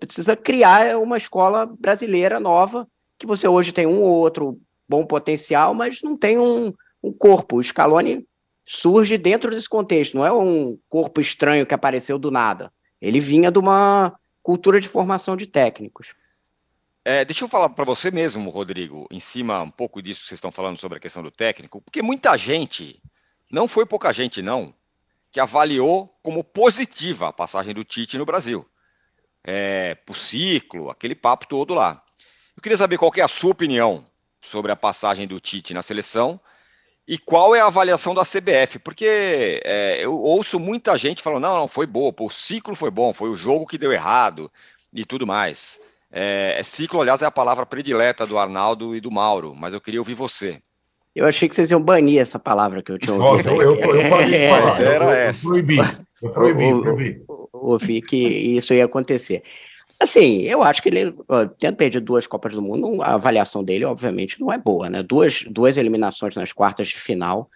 [0.00, 4.58] Precisa criar uma escola brasileira nova, que você hoje tem um ou outro
[4.88, 7.58] bom potencial, mas não tem um, um corpo.
[7.58, 8.26] O Scaloni
[8.66, 12.72] surge dentro desse contexto, não é um corpo estranho que apareceu do nada.
[13.00, 16.14] Ele vinha de uma cultura de formação de técnicos.
[17.02, 20.38] É, deixa eu falar para você mesmo, Rodrigo, em cima um pouco disso que vocês
[20.38, 23.02] estão falando sobre a questão do técnico, porque muita gente,
[23.50, 24.74] não foi pouca gente não,
[25.32, 28.68] que avaliou como positiva a passagem do Tite no Brasil.
[29.42, 32.02] É, pro ciclo, aquele papo todo lá.
[32.56, 34.04] Eu queria saber qual é a sua opinião
[34.40, 36.40] sobre a passagem do Tite na seleção
[37.06, 38.78] e qual é a avaliação da CBF?
[38.78, 42.90] Porque é, eu ouço muita gente falando, não, não, foi boa, pô, o ciclo foi
[42.90, 44.50] bom, foi o jogo que deu errado
[44.92, 45.78] e tudo mais.
[46.10, 49.80] É, é, ciclo, aliás, é a palavra predileta do Arnaldo e do Mauro, mas eu
[49.80, 50.60] queria ouvir você.
[51.14, 53.50] Eu achei que vocês iam banir essa palavra que eu tinha ouvido.
[53.50, 54.34] Nossa, eu, eu, eu falei.
[54.34, 55.46] Era essa.
[55.46, 55.78] Eu proibi,
[56.22, 57.24] eu proibi, proibi.
[57.52, 59.42] Ouvi que isso ia acontecer.
[60.04, 61.14] Assim, eu acho que ele,
[61.58, 65.02] tendo perdido duas Copas do Mundo, a avaliação dele, obviamente, não é boa, né?
[65.02, 67.48] Duas, duas eliminações nas quartas de final.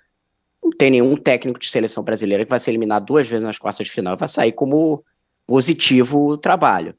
[0.64, 3.87] Não tem nenhum técnico de seleção brasileira que vai ser eliminado duas vezes nas quartas
[3.87, 5.04] de final e vai sair como
[5.46, 6.94] positivo o trabalho.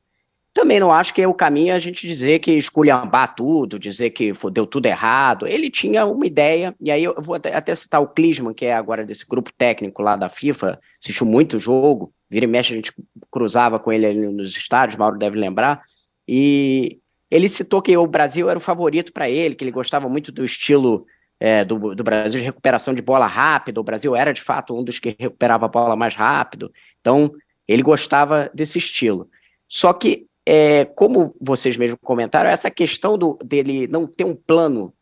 [0.53, 4.31] Também não acho que é o caminho a gente dizer que esculhambar tudo, dizer que
[4.51, 5.47] deu tudo errado.
[5.47, 9.03] Ele tinha uma ideia, e aí eu vou até, citar o Klinsmann, que é agora
[9.03, 12.93] desse grupo técnico lá da FIFA, assistiu muito jogo, vira e mexe a gente
[13.31, 15.81] cruzava com ele ali nos estádios, Mauro deve lembrar,
[16.27, 20.31] e ele citou que o Brasil era o favorito para ele, que ele gostava muito
[20.31, 21.05] do estilo
[21.39, 24.83] é, do, do, Brasil de recuperação de bola rápida, o Brasil era de fato um
[24.83, 27.31] dos que recuperava a bola mais rápido, então
[27.67, 29.29] ele gostava desse estilo.
[29.67, 34.93] Só que, é, como vocês mesmos comentaram, essa questão do, dele não ter um plano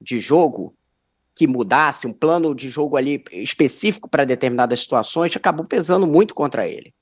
[0.00, 0.74] de jogo
[1.38, 6.66] que mudasse, um plano de jogo ali específico para determinadas situações, acabou pesando muito contra
[6.66, 6.92] ele.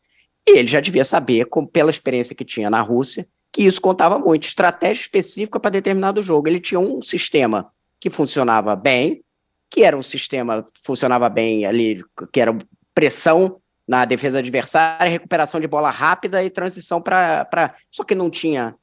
[0.46, 4.18] E ele já devia saber, como, pela experiência que tinha na Rússia, que isso contava
[4.18, 4.46] muito.
[4.46, 6.49] Estratégia específica para determinado jogo.
[6.49, 9.25] Ele tinha um sistema que funcionava bem,
[9.70, 12.55] que era um sistema que funcionava bem ali, que era
[12.94, 13.57] pressão
[13.88, 17.75] na defesa adversária, recuperação de bola rápida e transição para.
[17.90, 18.75] Só que não tinha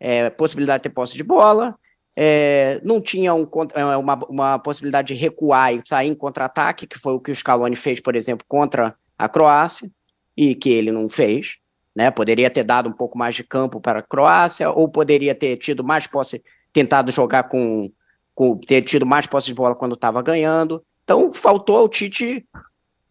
[0.00, 1.76] é, possibilidade de ter posse de bola,
[2.16, 6.98] é, não tinha um, é, uma, uma, possibilidade de recuar e sair em contra-ataque, que
[6.98, 9.90] foi o que o Scaloni fez, por exemplo, contra a Croácia,
[10.36, 11.56] e que ele não fez.
[11.94, 12.10] Né?
[12.10, 15.82] Poderia ter dado um pouco mais de campo para a Croácia, ou poderia ter tido
[15.82, 17.90] mais posse, tentado jogar com,
[18.34, 20.82] com ter tido mais posse de bola quando estava ganhando.
[21.04, 22.46] Então, faltou ao Tite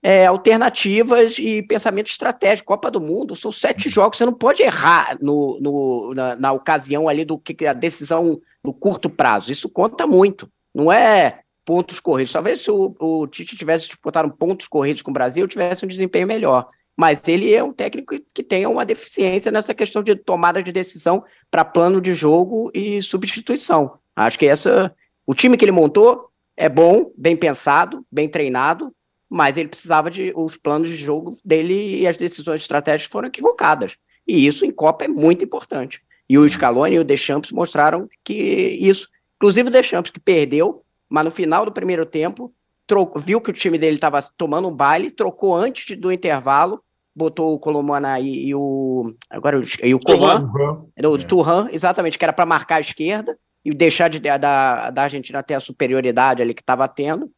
[0.04, 2.68] é, alternativas e pensamento estratégico.
[2.68, 7.08] Copa do Mundo são sete jogos, você não pode errar no, no na, na, ocasião
[7.08, 9.52] ali do que a decisão no curto prazo.
[9.52, 10.50] Isso conta muito.
[10.74, 12.34] Não é pontos corridos.
[12.34, 16.28] Talvez se o, o Tite tivesse disputado pontos corridos com o Brasil, tivesse um desempenho
[16.28, 16.68] melhor.
[16.98, 21.24] Mas ele é um técnico que tem uma deficiência nessa questão de tomada de decisão
[21.50, 24.00] para plano de jogo e substituição.
[24.16, 24.94] Acho que essa.
[25.26, 28.94] O time que ele montou é bom, bem pensado, bem treinado,
[29.32, 30.34] mas ele precisava de.
[30.36, 33.96] Os planos de jogo dele e as decisões estratégicas foram equivocadas.
[34.28, 36.02] E isso em Copa é muito importante.
[36.28, 39.08] E o Scaloni e o Deschamps mostraram que isso.
[39.38, 42.54] Inclusive o Deschamps, que perdeu, mas no final do primeiro tempo,
[42.86, 46.84] trocou, viu que o time dele estava tomando um baile, trocou antes do intervalo,
[47.16, 49.16] botou o Colomana e, e o.
[49.30, 51.18] Agora e o Coman, o é.
[51.20, 55.54] Turhan, exatamente, que era para marcar a esquerda e deixar de, da, da Argentina ter
[55.54, 57.32] a superioridade ali que estava tendo.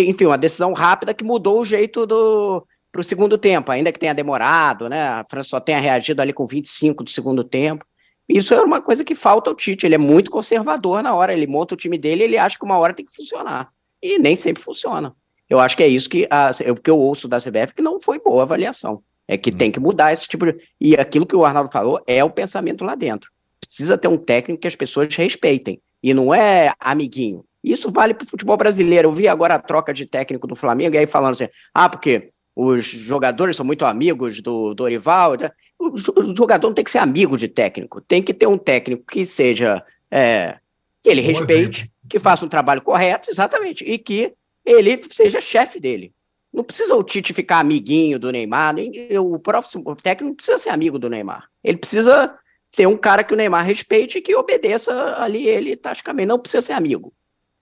[0.00, 3.98] Enfim, uma decisão rápida que mudou o jeito do para o segundo tempo, ainda que
[3.98, 5.02] tenha demorado, né?
[5.02, 7.86] A França só tenha reagido ali com 25 do segundo tempo.
[8.28, 9.86] Isso é uma coisa que falta ao Tite.
[9.86, 11.32] Ele é muito conservador na hora.
[11.32, 13.70] Ele monta o time dele, ele acha que uma hora tem que funcionar.
[14.02, 15.14] E nem sempre funciona.
[15.48, 18.18] Eu acho que é isso que, a, que eu ouço da CBF, que não foi
[18.18, 19.02] boa avaliação.
[19.26, 19.56] É que hum.
[19.56, 20.56] tem que mudar esse tipo de.
[20.78, 23.30] E aquilo que o Arnaldo falou é o pensamento lá dentro.
[23.58, 25.80] Precisa ter um técnico que as pessoas respeitem.
[26.02, 27.44] E não é amiguinho.
[27.62, 29.08] Isso vale para o futebol brasileiro.
[29.08, 32.30] Eu vi agora a troca de técnico do Flamengo, e aí falando assim: ah, porque
[32.54, 35.36] os jogadores são muito amigos do Dorival.
[35.38, 35.50] Né?
[35.78, 35.96] O
[36.36, 39.82] jogador não tem que ser amigo de técnico, tem que ter um técnico que seja.
[40.10, 40.58] É,
[41.02, 46.12] que ele respeite, que faça um trabalho correto, exatamente, e que ele seja chefe dele.
[46.52, 50.68] Não precisa o Tite ficar amiguinho do Neymar, nem, o próximo técnico não precisa ser
[50.68, 51.48] amigo do Neymar.
[51.64, 52.36] Ele precisa
[52.70, 56.62] ser um cara que o Neymar respeite e que obedeça ali ele taticamente, não precisa
[56.62, 57.12] ser amigo.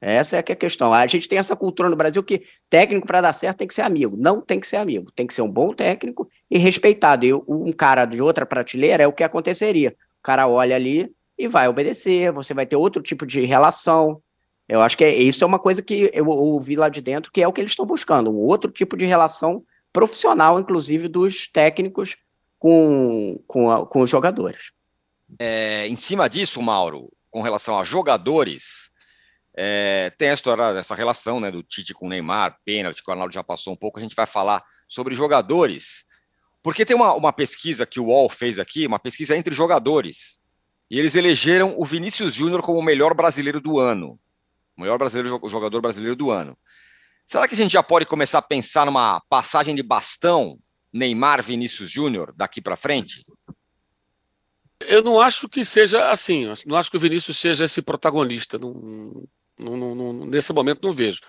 [0.01, 0.95] Essa é, é a questão.
[0.95, 3.83] A gente tem essa cultura no Brasil que técnico para dar certo tem que ser
[3.83, 4.17] amigo.
[4.17, 7.27] Não tem que ser amigo, tem que ser um bom técnico e respeitado.
[7.27, 9.95] E um cara de outra prateleira é o que aconteceria.
[10.19, 14.23] O cara olha ali e vai obedecer, você vai ter outro tipo de relação.
[14.69, 17.43] Eu acho que é, isso é uma coisa que eu ouvi lá de dentro, que
[17.43, 22.17] é o que eles estão buscando, um outro tipo de relação profissional, inclusive dos técnicos
[22.59, 24.73] com, com, a, com os jogadores.
[25.39, 28.91] É, em cima disso, Mauro, com relação a jogadores,
[29.57, 33.13] é, tem a história dessa relação né, do Tite com o Neymar, pênalti, que o
[33.13, 36.05] Arnaldo já passou um pouco, a gente vai falar sobre jogadores,
[36.63, 40.41] porque tem uma, uma pesquisa que o UOL fez aqui, uma pesquisa entre jogadores,
[40.91, 44.19] e eles elegeram o Vinícius Júnior como o melhor brasileiro do ano,
[44.77, 46.57] o melhor brasileiro, jogador brasileiro do ano.
[47.27, 50.57] Será que a gente já pode começar a pensar numa passagem de bastão
[50.93, 53.23] Neymar Vinícius Júnior daqui para frente?
[54.89, 56.47] Eu não acho que seja assim.
[56.67, 58.59] Não acho que o Vinícius seja esse protagonista.
[58.59, 59.29] Não,
[59.61, 61.21] não, não, nesse momento não vejo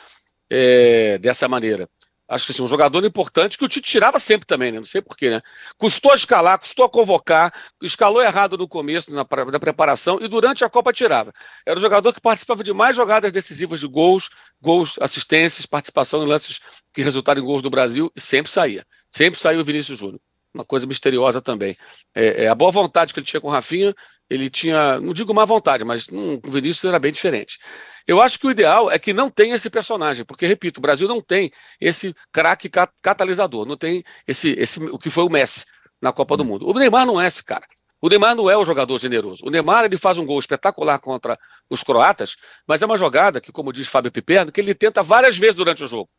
[0.50, 1.90] é, dessa maneira.
[2.28, 4.78] Acho que assim, um jogador importante que o Tite tirava sempre também, né?
[4.80, 5.42] Não sei porquê, né?
[5.78, 10.94] Custou escalar, custou convocar, escalou errado no começo, na, na preparação, e durante a Copa
[10.94, 11.34] tirava.
[11.66, 14.30] Era o jogador que participava de mais jogadas decisivas de gols,
[14.62, 16.62] gols, assistências, participação em lances
[16.94, 18.86] que resultaram em gols do Brasil, e sempre saía.
[19.06, 20.22] Sempre saiu o Vinícius Júnior
[20.54, 21.78] uma coisa misteriosa também.
[22.14, 23.96] É, é, a boa vontade que ele tinha com o Rafinha,
[24.32, 27.60] ele tinha, não digo má vontade, mas hum, o Vinícius era bem diferente.
[28.08, 31.06] Eu acho que o ideal é que não tenha esse personagem, porque, repito, o Brasil
[31.06, 32.70] não tem esse craque
[33.02, 35.66] catalisador, não tem esse, esse o que foi o Messi
[36.02, 36.66] na Copa do Mundo.
[36.66, 37.68] O Neymar não é esse cara.
[38.02, 39.46] O Neymar não é o jogador generoso.
[39.46, 41.38] O Neymar ele faz um gol espetacular contra
[41.70, 45.38] os croatas, mas é uma jogada que, como diz Fábio Piperno, que ele tenta várias
[45.38, 46.10] vezes durante o jogo.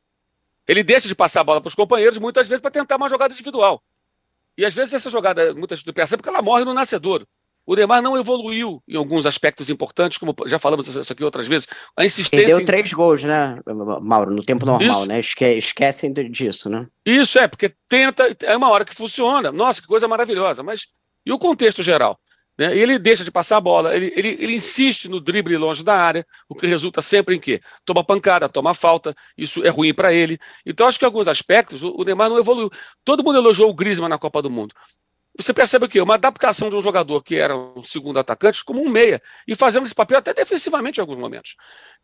[0.69, 3.33] Ele deixa de passar a bola para os companheiros, muitas vezes para tentar uma jogada
[3.33, 3.83] individual.
[4.57, 7.27] E às vezes essa jogada, muitas vezes percebe porque ela morre no nascedor.
[7.65, 11.69] O Neymar não evoluiu em alguns aspectos importantes, como já falamos isso aqui outras vezes.
[11.97, 12.45] A insistência.
[12.45, 13.59] Ele deu três gols, né,
[14.01, 15.07] Mauro, no tempo normal, isso.
[15.07, 15.21] né?
[15.21, 16.87] Esque esquecem disso, né?
[17.07, 19.53] Isso é, porque tenta, é uma hora que funciona.
[19.53, 20.63] Nossa, que coisa maravilhosa.
[20.63, 20.89] Mas
[21.25, 22.19] e o contexto geral?
[22.59, 22.77] Né?
[22.77, 26.27] Ele deixa de passar a bola, ele, ele, ele insiste no drible longe da área,
[26.49, 27.61] o que resulta sempre em quê?
[27.85, 30.39] Toma pancada, toma falta, isso é ruim para ele.
[30.67, 32.71] Então, acho que em alguns aspectos o, o Neymar não evoluiu.
[33.05, 34.75] Todo mundo elogiou o Griezmann na Copa do Mundo.
[35.39, 36.01] Você percebe o quê?
[36.01, 39.87] Uma adaptação de um jogador que era um segundo atacante como um meia, e fazendo
[39.87, 41.57] esse papel até defensivamente em alguns momentos.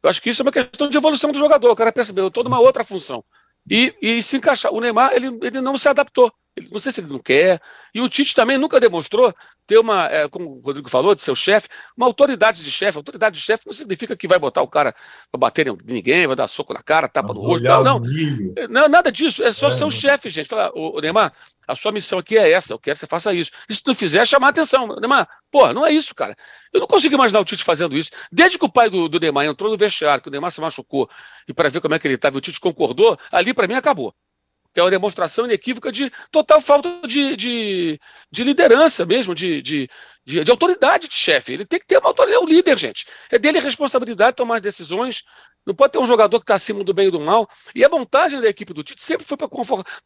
[0.02, 2.48] Eu acho que isso é uma questão de evolução do jogador, o cara percebeu toda
[2.48, 3.22] uma outra função.
[3.70, 4.72] E, e se encaixar.
[4.72, 6.32] O Neymar, ele, ele não se adaptou.
[6.58, 7.60] Ele, não sei se ele não quer.
[7.94, 9.32] E o Tite também nunca demonstrou
[9.66, 12.96] ter uma, é, como o Rodrigo falou, de seu chefe, uma autoridade de chefe.
[12.96, 14.94] Autoridade de chefe não significa que vai botar o cara
[15.30, 17.64] para bater em ninguém, vai dar soco na cara, tapa no rosto.
[17.64, 18.02] Não, não.
[18.68, 18.88] não.
[18.88, 19.42] Nada disso.
[19.44, 20.48] É só é, ser o chefe, gente.
[20.48, 21.32] Fala, o, Neymar,
[21.66, 22.72] a sua missão aqui é essa.
[22.72, 23.52] Eu quero que você faça isso.
[23.68, 24.88] E se tu fizer, é chamar atenção.
[25.00, 26.34] Neymar, pô, não é isso, cara.
[26.72, 28.10] Eu não consigo imaginar o Tite fazendo isso.
[28.32, 31.08] Desde que o pai do, do Neymar entrou no vestiário, que o Neymar se machucou,
[31.46, 34.14] e para ver como é que ele estava, o Tite concordou, ali para mim acabou
[34.78, 37.98] que é uma demonstração inequívoca de total falta de, de,
[38.30, 39.90] de liderança mesmo, de, de,
[40.24, 41.52] de, de autoridade de chefe.
[41.52, 43.04] Ele tem que ter uma autoridade, é o líder, gente.
[43.28, 45.24] É dele a responsabilidade de tomar as decisões.
[45.66, 47.48] Não pode ter um jogador que está acima do bem e do mal.
[47.74, 49.48] E a montagem da equipe do Tite sempre foi para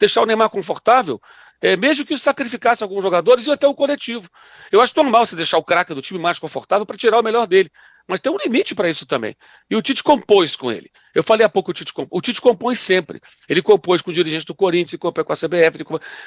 [0.00, 1.20] deixar o Neymar confortável,
[1.60, 4.26] é, mesmo que isso sacrificasse alguns jogadores e até o coletivo.
[4.70, 7.46] Eu acho normal você deixar o craque do time mais confortável para tirar o melhor
[7.46, 7.68] dele.
[8.12, 9.34] Mas tem um limite para isso também.
[9.70, 10.90] E o Tite compôs com ele.
[11.14, 12.18] Eu falei há pouco o Tite compôs.
[12.18, 13.18] O Tite compõe sempre.
[13.48, 15.82] Ele compôs com o dirigente do Corinthians, ele compôs com a CBF.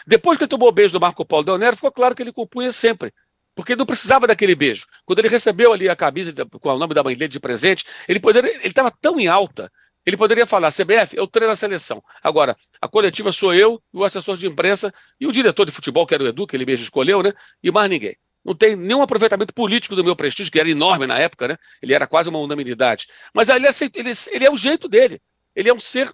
[0.07, 2.31] Depois que ele tomou o beijo do Marco Paulo Del Nero, ficou claro que ele
[2.31, 3.13] compunha sempre.
[3.53, 4.87] Porque ele não precisava daquele beijo.
[5.05, 8.19] Quando ele recebeu ali a camisa com o nome da mãe dele de presente, ele
[8.19, 9.71] poderia, ele estava tão em alta,
[10.03, 12.03] ele poderia falar: CBF, eu treino a seleção.
[12.23, 16.15] Agora, a coletiva sou eu, o assessor de imprensa e o diretor de futebol, que
[16.15, 17.31] era o Edu, que ele mesmo escolheu, né?
[17.61, 21.17] E mais ninguém não tem nenhum aproveitamento político do meu prestígio, que era enorme na
[21.17, 21.57] época, né?
[21.81, 23.07] Ele era quase uma unanimidade.
[23.33, 25.19] Mas ele, ele, ele é o jeito dele.
[25.55, 26.11] Ele é um ser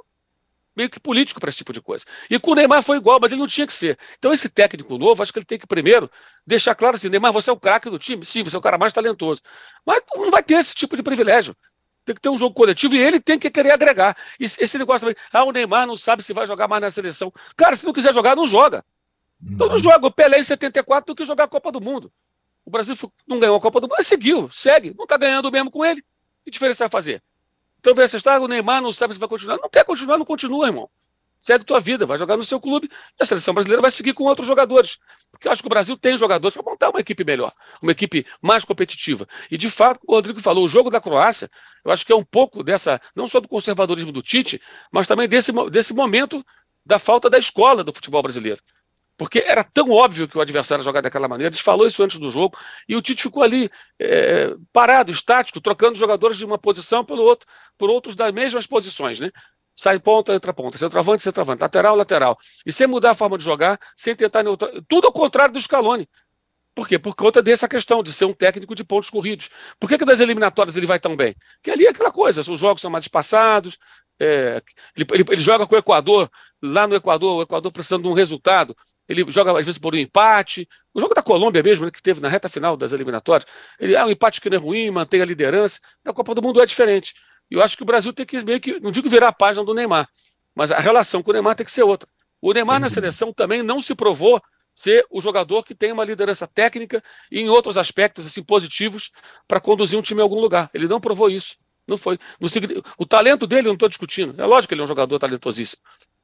[0.73, 2.05] meio que político para esse tipo de coisa.
[2.29, 3.99] E com o Neymar foi igual, mas ele não tinha que ser.
[4.17, 6.09] Então, esse técnico novo, acho que ele tem que primeiro
[6.47, 8.25] deixar claro assim: Neymar, você é o craque do time?
[8.25, 9.41] Sim, você é o cara mais talentoso.
[9.85, 11.55] Mas não vai ter esse tipo de privilégio.
[12.05, 14.17] Tem que ter um jogo coletivo e ele tem que querer agregar.
[14.39, 17.31] E esse negócio também, ah, o Neymar não sabe se vai jogar mais na seleção.
[17.55, 18.83] Cara, se não quiser jogar, não joga.
[19.43, 22.11] Então não joga o Pelé em 74 do que jogar a Copa do Mundo.
[22.63, 22.95] O Brasil
[23.27, 26.03] não ganhou a Copa do Mundo, mas seguiu, segue, não está ganhando mesmo com ele.
[26.43, 27.23] Que diferença vai fazer?
[27.79, 29.57] Então vem essa história, o Neymar não sabe se vai continuar.
[29.57, 30.89] Não quer continuar, não continua, irmão.
[31.39, 34.25] Segue tua vida, vai jogar no seu clube e a seleção brasileira vai seguir com
[34.25, 34.99] outros jogadores.
[35.31, 37.51] Porque eu acho que o Brasil tem jogadores para montar uma equipe melhor,
[37.81, 39.27] uma equipe mais competitiva.
[39.49, 41.49] E de fato, o Rodrigo falou, o jogo da Croácia,
[41.83, 45.27] eu acho que é um pouco dessa, não só do conservadorismo do Tite, mas também
[45.27, 46.45] desse, desse momento
[46.85, 48.61] da falta da escola do futebol brasileiro
[49.21, 51.49] porque era tão óbvio que o adversário jogar daquela maneira.
[51.49, 52.57] Eles falou isso antes do jogo
[52.89, 57.47] e o Tite ficou ali é, parado, estático, trocando jogadores de uma posição pelo outro,
[57.77, 59.29] por outros das mesmas posições, né?
[59.75, 62.35] Sai ponta, entra ponta, centroavante, centroavante, lateral, lateral.
[62.65, 64.71] E sem mudar a forma de jogar, sem tentar neutral.
[64.87, 66.09] Tudo ao contrário do Scaloni.
[66.73, 66.97] Por quê?
[66.97, 69.49] Por conta dessa questão de ser um técnico de pontos corridos.
[69.79, 71.35] Por que, que das eliminatórias ele vai tão bem?
[71.55, 73.77] Porque ali é aquela coisa, os jogos são mais espaçados,
[74.19, 74.61] é,
[74.95, 76.29] ele, ele, ele, joga com o Equador,
[76.61, 78.75] lá no Equador, o Equador precisando de um resultado,
[79.09, 80.67] ele joga às vezes por um empate.
[80.93, 83.97] O jogo da Colômbia mesmo, né, que teve na reta final das eliminatórias, ele é
[83.97, 85.79] ah, um empate que não é ruim, mantém a liderança.
[86.05, 87.15] Na Copa do Mundo é diferente.
[87.49, 89.65] E eu acho que o Brasil tem que meio que, não digo virar a página
[89.65, 90.07] do Neymar,
[90.55, 92.07] mas a relação com o Neymar tem que ser outra.
[92.39, 96.47] O Neymar na seleção também não se provou ser o jogador que tem uma liderança
[96.47, 99.11] técnica e em outros aspectos assim positivos
[99.47, 100.69] para conduzir um time a algum lugar.
[100.73, 101.57] Ele não provou isso.
[101.87, 102.17] Não foi.
[102.97, 104.39] O talento dele, não estou discutindo.
[104.41, 105.81] É lógico que ele é um jogador talentosíssimo.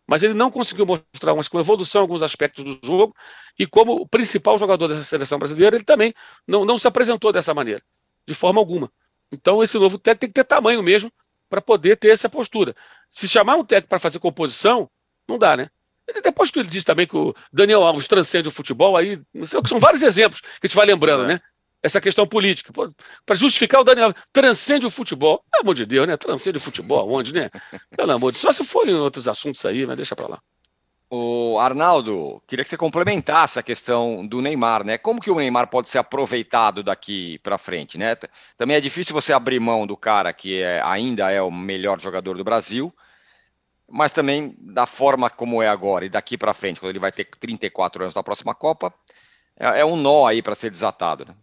[0.07, 3.13] Mas ele não conseguiu mostrar uma, evolução em alguns aspectos do jogo.
[3.59, 6.13] E como principal jogador dessa seleção brasileira, ele também
[6.47, 7.81] não, não se apresentou dessa maneira,
[8.25, 8.89] de forma alguma.
[9.31, 11.11] Então, esse novo técnico tem que ter tamanho mesmo
[11.49, 12.73] para poder ter essa postura.
[13.09, 14.89] Se chamar um técnico para fazer composição,
[15.27, 15.69] não dá, né?
[16.23, 20.01] Depois que ele disse também que o Daniel Alves transcende o futebol, aí são vários
[20.01, 21.27] exemplos que a gente vai lembrando, é.
[21.27, 21.41] né?
[21.83, 22.71] essa questão política.
[23.25, 25.43] Para justificar o Daniel, transcende o futebol.
[25.51, 26.17] Pelo amor de Deus, né?
[26.17, 27.49] Transcende o futebol aonde, né?
[27.95, 28.55] Pelo amor de Deus.
[28.55, 30.39] Só se for em outros assuntos aí, mas deixa para lá.
[31.09, 34.97] O Arnaldo, queria que você complementasse a questão do Neymar, né?
[34.97, 38.13] Como que o Neymar pode ser aproveitado daqui para frente, né?
[38.57, 42.35] Também é difícil você abrir mão do cara que é, ainda é o melhor jogador
[42.35, 42.93] do Brasil,
[43.89, 47.25] mas também da forma como é agora e daqui para frente, quando ele vai ter
[47.39, 48.93] 34 anos na próxima Copa,
[49.57, 51.35] é, é um nó aí para ser desatado, né?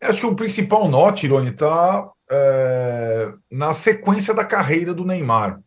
[0.00, 5.60] Acho que o principal nó, Tirone, está é, na sequência da carreira do Neymar.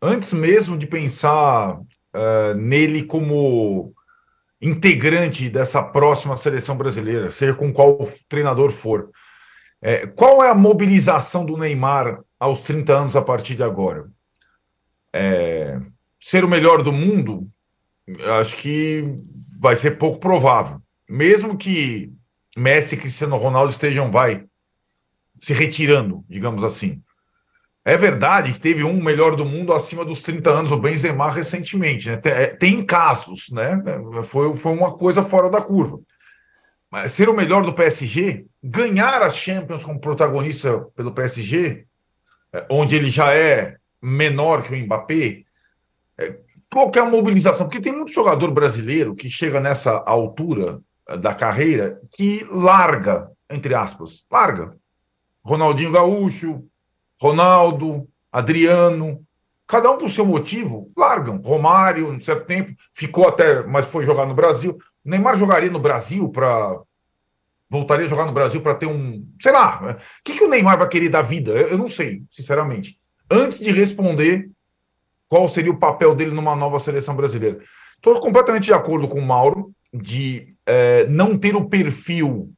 [0.00, 1.78] Antes mesmo de pensar
[2.14, 3.92] é, nele como
[4.60, 9.10] integrante dessa próxima seleção brasileira, seja com qual treinador for.
[9.80, 14.08] É, qual é a mobilização do Neymar aos 30 anos a partir de agora?
[15.12, 15.80] É,
[16.20, 17.48] ser o melhor do mundo,
[18.40, 19.04] acho que
[19.58, 20.80] vai ser pouco provável.
[21.08, 22.12] Mesmo que
[22.56, 24.44] Messi e Cristiano Ronaldo estejam, vai,
[25.38, 27.02] se retirando, digamos assim.
[27.84, 32.10] É verdade que teve um melhor do mundo acima dos 30 anos, o Benzema, recentemente.
[32.10, 32.20] Né?
[32.24, 33.82] É, tem casos, né?
[34.24, 35.98] Foi, foi uma coisa fora da curva.
[36.90, 41.86] Mas ser o melhor do PSG, ganhar as Champions como protagonista pelo PSG,
[42.52, 45.44] é, onde ele já é menor que o Mbappé,
[46.18, 46.38] é,
[46.70, 47.66] qual que é a mobilização?
[47.66, 50.80] Porque tem muito jogador brasileiro que chega nessa altura
[51.20, 54.76] da carreira que larga, entre aspas, larga.
[55.42, 56.62] Ronaldinho Gaúcho,
[57.20, 59.24] Ronaldo, Adriano,
[59.66, 61.38] cada um por seu motivo, largam.
[61.38, 64.78] Romário, um certo tempo, ficou até, mas foi jogar no Brasil.
[65.04, 66.80] Neymar jogaria no Brasil para.
[67.70, 69.26] Voltaria a jogar no Brasil para ter um.
[69.40, 71.52] Sei lá, o que, que o Neymar vai querer da vida?
[71.52, 72.98] Eu, eu não sei, sinceramente.
[73.30, 74.50] Antes de responder
[75.28, 77.60] qual seria o papel dele numa nova seleção brasileira.
[77.96, 82.52] Estou completamente de acordo com o Mauro de é, não ter o perfil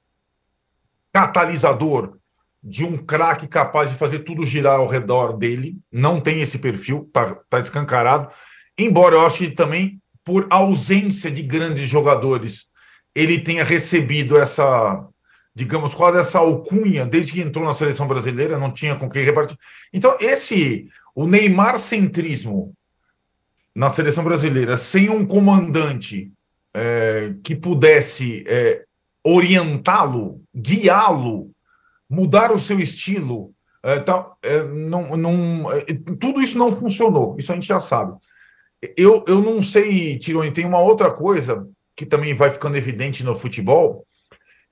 [1.12, 2.16] catalisador
[2.62, 5.76] de um craque capaz de fazer tudo girar ao redor dele.
[5.90, 8.28] Não tem esse perfil, tá, tá escancarado.
[8.78, 12.66] Embora eu acho que também, por ausência de grandes jogadores,
[13.14, 15.04] ele tenha recebido essa
[15.54, 19.58] digamos, quase essa alcunha desde que entrou na seleção brasileira, não tinha com quem repartir.
[19.92, 22.74] Então, esse, o Neymar centrismo
[23.74, 26.32] na seleção brasileira, sem um comandante
[26.74, 28.84] é, que pudesse é,
[29.24, 31.50] orientá-lo, guiá-lo,
[32.08, 34.34] mudar o seu estilo, é, tá,
[34.74, 35.80] não, não, é,
[36.18, 38.18] tudo isso não funcionou, isso a gente já sabe.
[38.96, 43.34] Eu, eu não sei, Tironi, tem uma outra coisa que também vai ficando evidente no
[43.34, 44.06] futebol,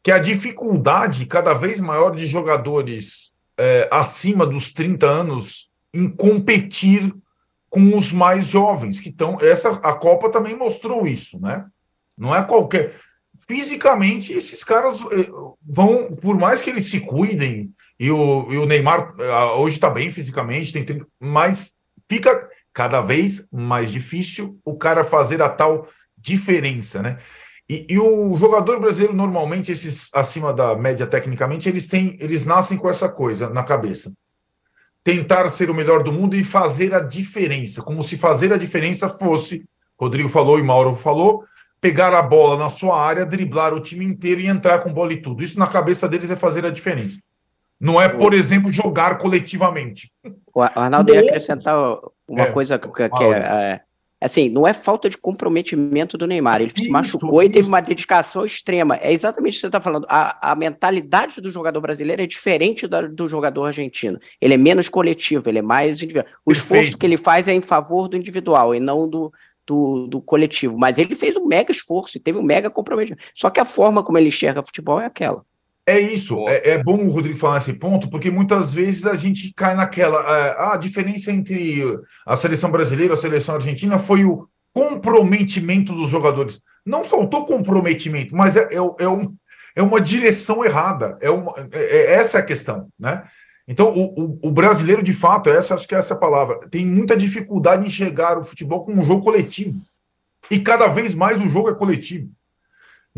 [0.02, 7.14] que a dificuldade cada vez maior de jogadores é, acima dos 30 anos em competir
[7.70, 9.36] com os mais jovens, que estão.
[9.40, 11.66] Essa, a Copa também mostrou isso, né?
[12.16, 12.96] Não é qualquer.
[13.46, 15.30] Fisicamente, esses caras eh,
[15.62, 19.90] vão, por mais que eles se cuidem, e o, e o Neymar ah, hoje está
[19.90, 21.72] bem fisicamente, tem, mas
[22.08, 27.18] fica cada vez mais difícil o cara fazer a tal diferença, né?
[27.68, 32.78] E, e, o jogador brasileiro, normalmente, esses acima da média tecnicamente, eles têm, eles nascem
[32.78, 34.12] com essa coisa na cabeça.
[35.04, 39.08] Tentar ser o melhor do mundo e fazer a diferença, como se fazer a diferença
[39.08, 39.64] fosse,
[39.98, 41.44] Rodrigo falou e Mauro falou,
[41.80, 45.20] pegar a bola na sua área, driblar o time inteiro e entrar com bola e
[45.20, 45.42] tudo.
[45.42, 47.18] Isso na cabeça deles é fazer a diferença.
[47.80, 50.10] Não é, por exemplo, jogar coletivamente.
[50.52, 51.76] O Arnaldo ia acrescentar
[52.26, 53.80] uma é, coisa que, que é, é,
[54.20, 56.60] assim, não é falta de comprometimento do Neymar.
[56.60, 57.50] Ele isso, se machucou isso.
[57.50, 58.96] e teve uma dedicação extrema.
[58.96, 60.06] É exatamente o que você está falando.
[60.08, 64.18] A, a mentalidade do jogador brasileiro é diferente da, do jogador argentino.
[64.40, 66.26] Ele é menos coletivo, ele é mais individual.
[66.44, 66.74] O Perfeito.
[66.74, 69.32] esforço que ele faz é em favor do individual e não do,
[69.66, 70.76] do, do, coletivo.
[70.76, 73.22] Mas ele fez um mega esforço e teve um mega comprometimento.
[73.34, 75.44] Só que a forma como ele enxerga futebol é aquela.
[75.88, 76.46] É isso.
[76.46, 80.18] É, é, bom o Rodrigo falar esse ponto, porque muitas vezes a gente cai naquela.
[80.18, 81.82] É, ah, a diferença entre
[82.26, 86.60] a seleção brasileira e a seleção argentina foi o comprometimento dos jogadores.
[86.84, 89.34] Não faltou comprometimento, mas é, é, é, um,
[89.74, 91.16] é uma direção errada.
[91.22, 93.22] É, uma, é, é essa é a questão, né?
[93.66, 97.16] Então, o, o, o, brasileiro, de fato, essa acho que é essa palavra, tem muita
[97.16, 99.80] dificuldade em chegar o futebol com um jogo coletivo.
[100.50, 102.30] E cada vez mais o jogo é coletivo.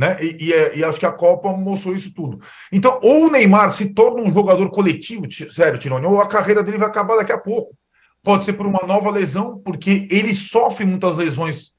[0.00, 0.16] Né?
[0.18, 2.40] E, e, é, e, acho que a Copa mostrou isso tudo.
[2.72, 6.78] Então, ou o Neymar se torna um jogador coletivo, sério, Tironi, ou a carreira dele
[6.78, 7.76] vai acabar daqui a pouco.
[8.22, 11.72] Pode ser por uma nova lesão, porque ele sofre muitas lesões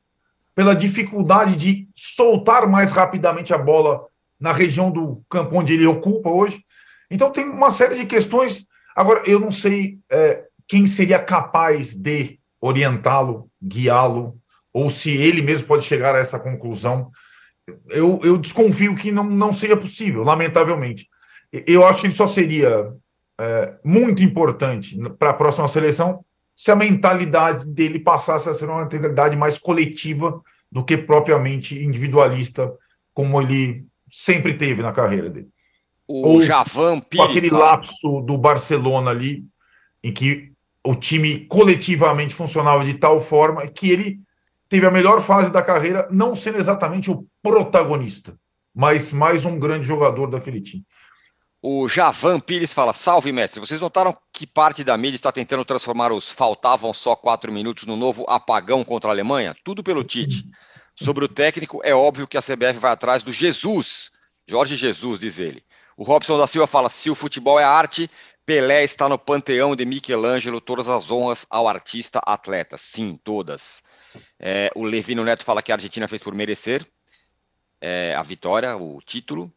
[0.53, 4.05] pela dificuldade de soltar mais rapidamente a bola
[4.39, 6.63] na região do campo onde ele ocupa hoje.
[7.09, 8.67] Então tem uma série de questões.
[8.95, 14.37] Agora, eu não sei é, quem seria capaz de orientá-lo, guiá-lo,
[14.71, 17.09] ou se ele mesmo pode chegar a essa conclusão.
[17.89, 21.07] Eu, eu desconfio que não, não seria possível, lamentavelmente.
[21.51, 22.91] Eu acho que ele só seria
[23.39, 26.23] é, muito importante para a próxima seleção
[26.55, 30.41] se a mentalidade dele passasse a ser uma mentalidade mais coletiva
[30.71, 32.71] do que propriamente individualista,
[33.13, 35.49] como ele sempre teve na carreira dele
[36.11, 37.25] o Ou Javan Pires.
[37.25, 39.45] Com aquele lapso do Barcelona ali,
[40.03, 40.51] em que
[40.83, 44.19] o time coletivamente funcionava de tal forma que ele
[44.71, 48.37] teve a melhor fase da carreira, não sendo exatamente o protagonista,
[48.73, 50.85] mas mais um grande jogador daquele time.
[51.61, 53.59] O Javan Pires fala: Salve, mestre.
[53.59, 57.97] Vocês notaram que parte da mídia está tentando transformar os faltavam só quatro minutos no
[57.97, 59.53] novo apagão contra a Alemanha?
[59.63, 60.05] Tudo pelo.
[60.05, 60.45] Tite.
[60.95, 64.09] Sobre o técnico, é óbvio que a CBF vai atrás do Jesus.
[64.47, 65.63] Jorge Jesus, diz ele.
[65.97, 68.09] O Robson da Silva fala: se o futebol é arte,
[68.45, 72.77] Pelé está no panteão de Michelangelo, todas as honras ao artista atleta.
[72.77, 73.83] Sim, todas.
[74.39, 76.85] É, o Levino Neto fala que a Argentina fez por merecer
[77.79, 79.51] é, a vitória, o título.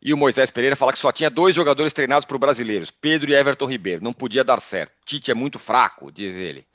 [0.00, 3.34] E o Moisés Pereira fala que só tinha dois jogadores treinados por brasileiros, Pedro e
[3.34, 4.04] Everton Ribeiro.
[4.04, 4.92] Não podia dar certo.
[5.04, 6.66] Tite é muito fraco, diz ele.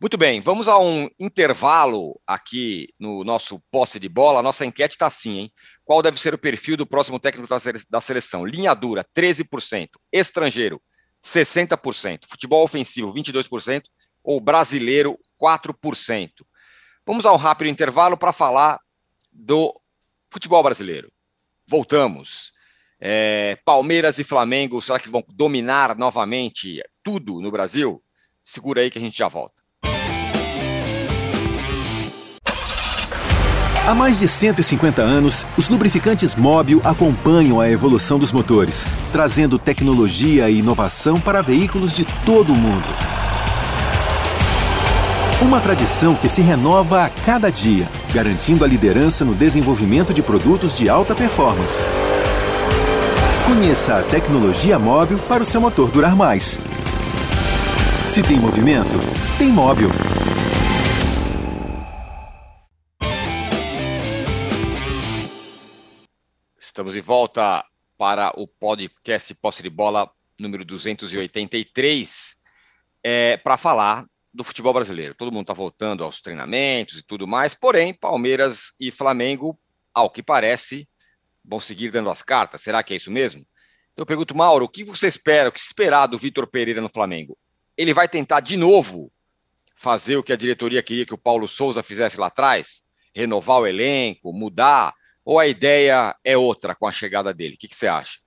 [0.00, 4.40] Muito bem, vamos a um intervalo aqui no nosso posse de bola.
[4.40, 5.52] A nossa enquete está assim, hein?
[5.84, 7.48] Qual deve ser o perfil do próximo técnico
[7.90, 8.44] da seleção?
[8.44, 9.90] Linha dura, 13%.
[10.12, 10.82] Estrangeiro,
[11.24, 12.24] 60%.
[12.28, 13.84] Futebol ofensivo, 22%.
[14.22, 16.30] Ou brasileiro, 4%.
[17.06, 18.80] Vamos a um rápido intervalo para falar
[19.30, 19.78] do
[20.30, 21.12] futebol brasileiro.
[21.66, 22.52] Voltamos.
[22.98, 28.02] É, Palmeiras e Flamengo, será que vão dominar novamente tudo no Brasil?
[28.42, 29.62] Segura aí que a gente já volta.
[33.86, 40.48] Há mais de 150 anos, os lubrificantes Móbil acompanham a evolução dos motores, trazendo tecnologia
[40.48, 42.88] e inovação para veículos de todo o mundo.
[45.42, 50.78] Uma tradição que se renova a cada dia, garantindo a liderança no desenvolvimento de produtos
[50.78, 51.84] de alta performance.
[53.44, 56.58] Conheça a tecnologia móvel para o seu motor durar mais.
[58.06, 58.94] Se tem movimento,
[59.36, 59.90] tem móvel.
[66.56, 67.64] Estamos de volta
[67.98, 70.08] para o podcast Posse de Bola
[70.40, 72.36] número 283
[73.02, 75.14] é, para falar do futebol brasileiro.
[75.14, 79.56] Todo mundo está voltando aos treinamentos e tudo mais, porém, Palmeiras e Flamengo,
[79.94, 80.88] ao que parece,
[81.44, 82.60] vão seguir dando as cartas.
[82.60, 83.46] Será que é isso mesmo?
[83.96, 87.38] Eu pergunto, Mauro, o que você espera, o que esperar do Vitor Pereira no Flamengo?
[87.76, 89.12] Ele vai tentar de novo
[89.76, 92.82] fazer o que a diretoria queria que o Paulo Souza fizesse lá atrás?
[93.14, 94.92] Renovar o elenco, mudar?
[95.24, 97.54] Ou a ideia é outra com a chegada dele?
[97.54, 98.18] O que, que você acha?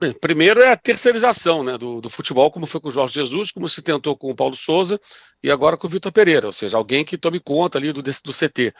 [0.00, 3.50] Bem, primeiro é a terceirização né, do, do, futebol, como foi com o Jorge Jesus,
[3.50, 5.00] como se tentou com o Paulo Souza
[5.42, 8.32] e agora com o Vitor Pereira, ou seja, alguém que tome conta ali do, do
[8.32, 8.72] CT.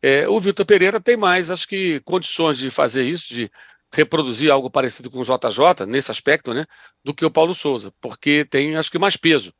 [0.00, 3.50] É, o Vitor Pereira tem mais, acho que, condições de fazer isso, de
[3.92, 6.64] reproduzir algo parecido com o JJ, nesse aspecto, né,
[7.04, 9.52] do que o Paulo Souza, porque tem, acho que, mais peso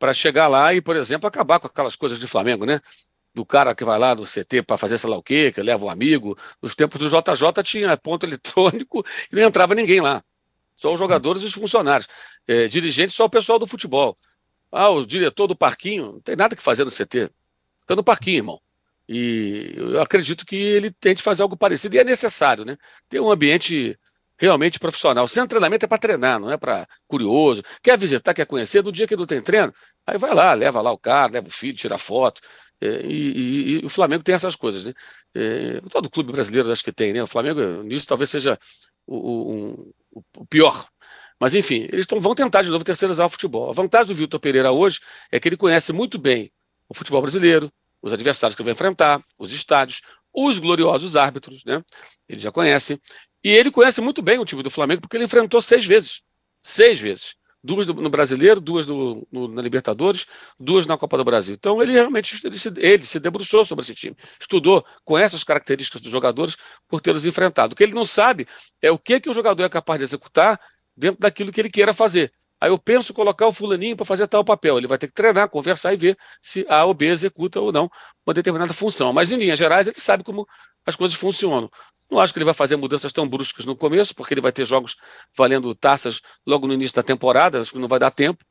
[0.00, 2.80] para chegar lá e, por exemplo, acabar com aquelas coisas de Flamengo, né?
[3.34, 5.84] Do cara que vai lá no CT para fazer sei lá o quê, que leva
[5.84, 6.36] um amigo.
[6.60, 10.24] Nos tempos do JJ tinha ponto eletrônico e não entrava ninguém lá.
[10.80, 12.08] Só os jogadores e os funcionários.
[12.48, 14.16] É, dirigente, só o pessoal do futebol.
[14.72, 17.30] Ah, o diretor do parquinho, não tem nada que fazer no CT.
[17.80, 18.60] Fica no parquinho, irmão.
[19.06, 22.78] E eu acredito que ele tente fazer algo parecido, e é necessário, né?
[23.10, 23.98] Ter um ambiente
[24.38, 25.28] realmente profissional.
[25.28, 27.62] Sem treinamento é para treinar, não é para curioso.
[27.82, 29.74] Quer visitar, quer conhecer, no dia que não tem treino,
[30.06, 32.40] aí vai lá, leva lá o cara, leva o filho, tira foto.
[32.80, 34.94] É, e, e, e, o Flamengo tem essas coisas, né?
[35.34, 37.22] É, todo clube brasileiro acho que tem, né?
[37.22, 38.58] O Flamengo, nisso, talvez seja
[39.06, 39.92] o, um,
[40.36, 40.88] o pior.
[41.38, 43.70] Mas, enfim, eles tão, vão tentar de novo terceirizar o futebol.
[43.70, 45.00] A vantagem do Vitor Pereira hoje
[45.30, 46.52] é que ele conhece muito bem
[46.88, 47.72] o futebol brasileiro,
[48.02, 50.02] os adversários que vai enfrentar, os estádios,
[50.34, 51.82] os gloriosos árbitros, né?
[52.28, 53.00] Ele já conhece.
[53.42, 56.22] E ele conhece muito bem o time do Flamengo, porque ele enfrentou seis vezes.
[56.60, 57.34] Seis vezes.
[57.62, 60.26] Duas no Brasileiro, duas no, no, na Libertadores,
[60.58, 61.54] duas na Copa do Brasil.
[61.54, 66.00] Então ele realmente ele se, ele se debruçou sobre esse time, estudou, conhece as características
[66.00, 66.56] dos jogadores
[66.88, 67.74] por tê-los enfrentado.
[67.74, 68.46] O que ele não sabe
[68.80, 70.58] é o que, que o jogador é capaz de executar
[70.96, 72.32] dentro daquilo que ele queira fazer.
[72.60, 74.76] Aí eu penso colocar o fulaninho para fazer tal papel.
[74.76, 77.88] Ele vai ter que treinar, conversar e ver se A ou B executa ou não
[78.26, 79.12] uma determinada função.
[79.12, 80.46] Mas, em linhas gerais, ele sabe como
[80.84, 81.70] as coisas funcionam.
[82.10, 84.64] Não acho que ele vai fazer mudanças tão bruscas no começo, porque ele vai ter
[84.66, 84.96] jogos
[85.34, 88.44] valendo taças logo no início da temporada, acho que não vai dar tempo.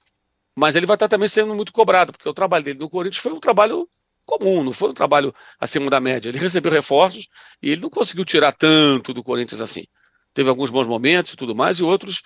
[0.56, 3.32] Mas ele vai estar também sendo muito cobrado, porque o trabalho dele no Corinthians foi
[3.34, 3.88] um trabalho
[4.26, 6.30] comum, não foi um trabalho acima da média.
[6.30, 7.28] Ele recebeu reforços
[7.62, 9.84] e ele não conseguiu tirar tanto do Corinthians assim.
[10.34, 12.22] Teve alguns bons momentos e tudo mais, e outros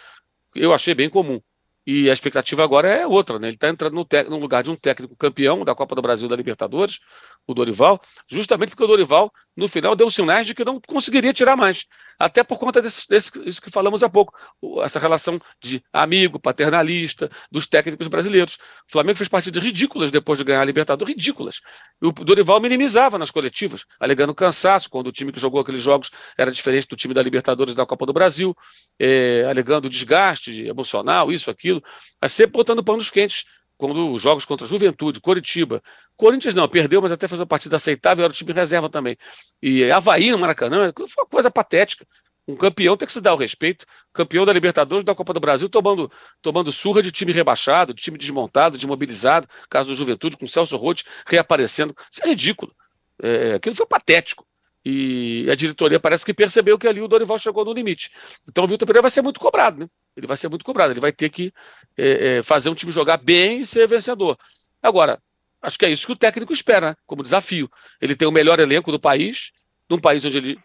[0.56, 1.40] eu achei bem comum.
[1.86, 3.48] E a expectativa agora é outra, né?
[3.48, 6.36] Ele está entrando no, no, lugar de um técnico campeão da Copa do Brasil da
[6.36, 7.00] Libertadores,
[7.46, 11.58] o Dorival, justamente porque o Dorival, no final, deu sinais de que não conseguiria tirar
[11.58, 11.86] mais.
[12.18, 14.34] Até por conta desse, desse isso que falamos há pouco,
[14.82, 18.56] essa relação de amigo, paternalista, dos técnicos brasileiros.
[18.88, 21.60] O Flamengo fez partidas ridículas depois de ganhar a Libertadores, ridículas.
[22.02, 26.12] E o Dorival minimizava nas coletivas, alegando cansaço, quando o time que jogou aqueles jogos
[26.38, 28.56] era diferente do time da Libertadores da Copa do Brasil,
[29.00, 31.84] é, alegando desgaste emocional, isso, aquilo
[32.22, 33.46] mas sempre botando panos quentes.
[33.76, 35.82] Quando os jogos contra Juventude, Coritiba,
[36.16, 39.18] Corinthians não, perdeu, mas até fez uma partida aceitável, era o time reserva também.
[39.62, 42.06] E Havaí no Maracanã, foi uma coisa patética.
[42.48, 43.86] Um campeão tem que se dar o respeito.
[44.14, 48.18] Campeão da Libertadores da Copa do Brasil tomando, tomando surra de time rebaixado, de time
[48.18, 49.48] desmontado, desmobilizado.
[49.70, 51.96] Caso do Juventude, com Celso Roth reaparecendo.
[52.12, 52.74] Isso é ridículo.
[53.22, 54.46] É, aquilo foi patético.
[54.86, 58.12] E a diretoria parece que percebeu que ali o Dorival chegou no limite.
[58.48, 59.88] Então o Vitor Pereira vai ser muito cobrado, né?
[60.16, 60.92] Ele vai ser muito cobrado.
[60.92, 61.54] Ele vai ter que
[61.98, 64.38] é, é, fazer um time jogar bem e ser vencedor.
[64.82, 65.22] Agora,
[65.62, 66.96] acho que é isso que o técnico espera, né?
[67.06, 67.70] como desafio.
[68.02, 69.52] Ele tem o melhor elenco do país,
[69.90, 70.60] num país onde ele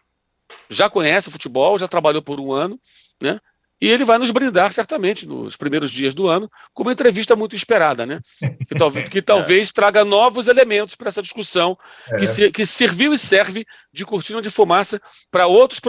[0.69, 2.81] já conhece o futebol, já trabalhou por um ano,
[3.21, 3.39] né?
[3.81, 7.55] E ele vai nos brindar, certamente, nos primeiros dias do ano, com uma entrevista muito
[7.55, 8.20] esperada, né?
[8.66, 11.79] Que, talvez, que talvez traga novos elementos para essa discussão,
[12.11, 12.16] é.
[12.16, 15.01] que, se, que serviu e serve de cortina de fumaça
[15.31, 15.81] para outros.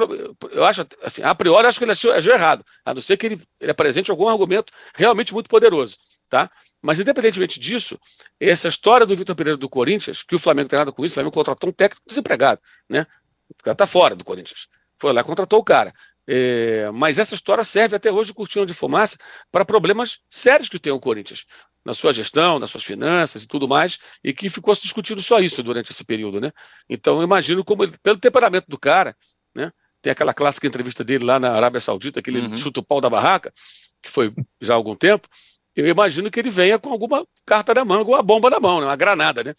[0.52, 3.42] Eu acho, assim, a priori, acho que ele achou errado, a não ser que ele,
[3.60, 5.98] ele apresente algum argumento realmente muito poderoso,
[6.30, 6.50] tá?
[6.82, 8.00] Mas, independentemente disso,
[8.40, 11.16] essa história do Vitor Pereira do Corinthians, que o Flamengo tem nada com isso, o
[11.16, 13.06] Flamengo contratou um técnico desempregado, né?
[13.50, 14.68] O cara está fora do Corinthians.
[15.00, 15.94] Foi lá, contratou o cara.
[16.32, 19.18] É, mas essa história serve até hoje de cortina de fumaça
[19.52, 21.44] para problemas sérios que tem o Corinthians,
[21.84, 25.40] na sua gestão, nas suas finanças e tudo mais, e que ficou se discutindo só
[25.40, 26.40] isso durante esse período.
[26.40, 26.52] Né?
[26.88, 29.18] Então, eu imagino como, ele, pelo temperamento do cara,
[29.56, 29.72] né?
[30.04, 32.56] tem aquela clássica entrevista dele lá na Arábia Saudita, que ele uhum.
[32.56, 33.52] chuta o pau da barraca,
[34.00, 35.28] que foi já há algum tempo,
[35.76, 38.86] eu imagino que ele venha com alguma carta na mão, alguma bomba na mão, né?
[38.86, 39.56] uma granada, né?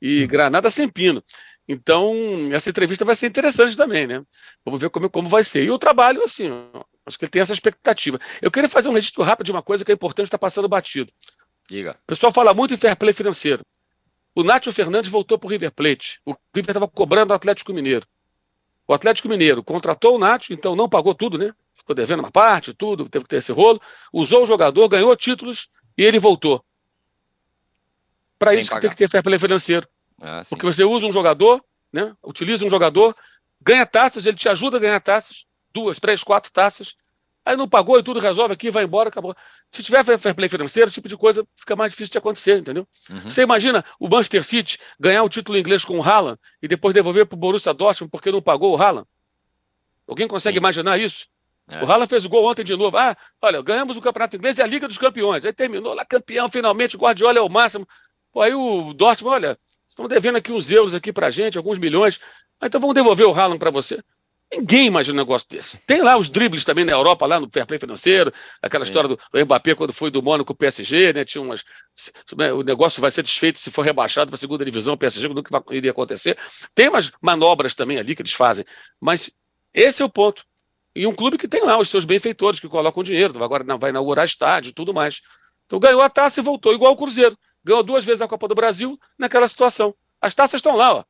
[0.00, 0.26] E uhum.
[0.26, 1.22] granada sem pino.
[1.66, 2.14] Então,
[2.52, 4.22] essa entrevista vai ser interessante também, né?
[4.64, 5.64] Vamos ver como, como vai ser.
[5.64, 6.50] E o trabalho, assim,
[7.06, 8.18] acho que ele tem essa expectativa.
[8.42, 11.10] Eu queria fazer um registro rápido de uma coisa que é importante, está passando batido.
[11.68, 11.92] Diga.
[12.02, 13.62] O pessoal fala muito em fair play financeiro.
[14.34, 16.20] O Nátio Fernandes voltou para o River Plate.
[16.26, 18.06] O River estava cobrando o Atlético Mineiro.
[18.86, 21.54] O Atlético Mineiro contratou o Nacho, então não pagou tudo, né?
[21.74, 23.80] Ficou devendo uma parte, tudo, teve que ter esse rolo.
[24.12, 26.62] Usou o jogador, ganhou títulos e ele voltou.
[28.38, 29.88] Para isso que tem que ter fair play financeiro.
[30.20, 31.62] Ah, Porque você usa um jogador,
[31.92, 32.14] né?
[32.22, 33.16] Utiliza um jogador,
[33.60, 36.94] ganha taças, ele te ajuda a ganhar taças, duas, três, quatro taças.
[37.44, 39.34] Aí não pagou e tudo resolve aqui, vai embora, acabou.
[39.68, 42.88] Se tiver fair play financeiro, esse tipo de coisa fica mais difícil de acontecer, entendeu?
[43.10, 43.20] Uhum.
[43.20, 47.26] Você imagina o Manchester City ganhar o título inglês com o Haaland e depois devolver
[47.26, 49.06] para o Borussia Dortmund porque não pagou o Haaland?
[50.08, 50.60] Alguém consegue Sim.
[50.60, 51.26] imaginar isso?
[51.68, 51.84] É.
[51.84, 52.96] O Haaland fez o gol ontem de novo.
[52.96, 55.44] Ah, olha, ganhamos o Campeonato Inglês e a Liga dos Campeões.
[55.44, 57.86] Aí terminou lá campeão, finalmente, o Guardiola é o máximo.
[58.32, 59.58] Pô, aí o Dortmund, olha,
[59.94, 62.20] estão devendo aqui uns euros aqui pra gente, alguns milhões.
[62.60, 64.02] Ah, então vamos devolver o Haaland para você.
[64.52, 65.78] Ninguém imagina um negócio desse.
[65.78, 68.32] Tem lá os dribles também na Europa, lá no fair play financeiro,
[68.62, 68.90] aquela Sim.
[68.90, 71.24] história do Mbappé quando foi do Mônaco PSG, né?
[71.24, 71.64] Tinha umas.
[72.36, 75.28] Né, o negócio vai ser desfeito se for rebaixado para a segunda divisão, o PSG,
[75.28, 76.38] nunca iria acontecer.
[76.74, 78.64] Tem umas manobras também ali que eles fazem.
[79.00, 79.30] Mas
[79.72, 80.44] esse é o ponto.
[80.94, 84.24] E um clube que tem lá os seus benfeitores, que colocam dinheiro, agora vai inaugurar
[84.24, 85.20] estádio e tudo mais.
[85.66, 87.36] Então ganhou a taça e voltou, igual o Cruzeiro.
[87.64, 89.94] Ganhou duas vezes a Copa do Brasil naquela situação.
[90.20, 91.04] As taças estão lá, ó.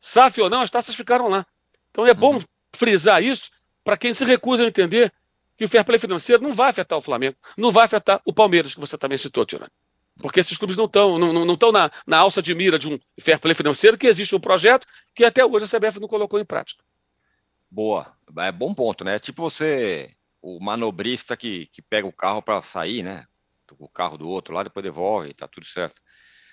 [0.00, 1.46] SAF ou não, as taças ficaram lá.
[1.90, 2.42] Então é bom uhum
[2.74, 3.50] frisar isso
[3.82, 5.12] para quem se recusa a entender
[5.56, 8.74] que o fair play financeiro não vai afetar o Flamengo, não vai afetar o Palmeiras,
[8.74, 9.70] que você também citou, Tirani.
[10.20, 12.98] Porque esses clubes não estão não, não, não na, na alça de mira de um
[13.20, 16.44] fair play financeiro, que existe um projeto que até hoje a CBF não colocou em
[16.44, 16.82] prática.
[17.70, 18.12] Boa.
[18.38, 19.18] É bom ponto, né?
[19.18, 23.26] Tipo você, o manobrista que, que pega o carro para sair, né?
[23.78, 26.00] O carro do outro lá, depois devolve, tá tudo certo.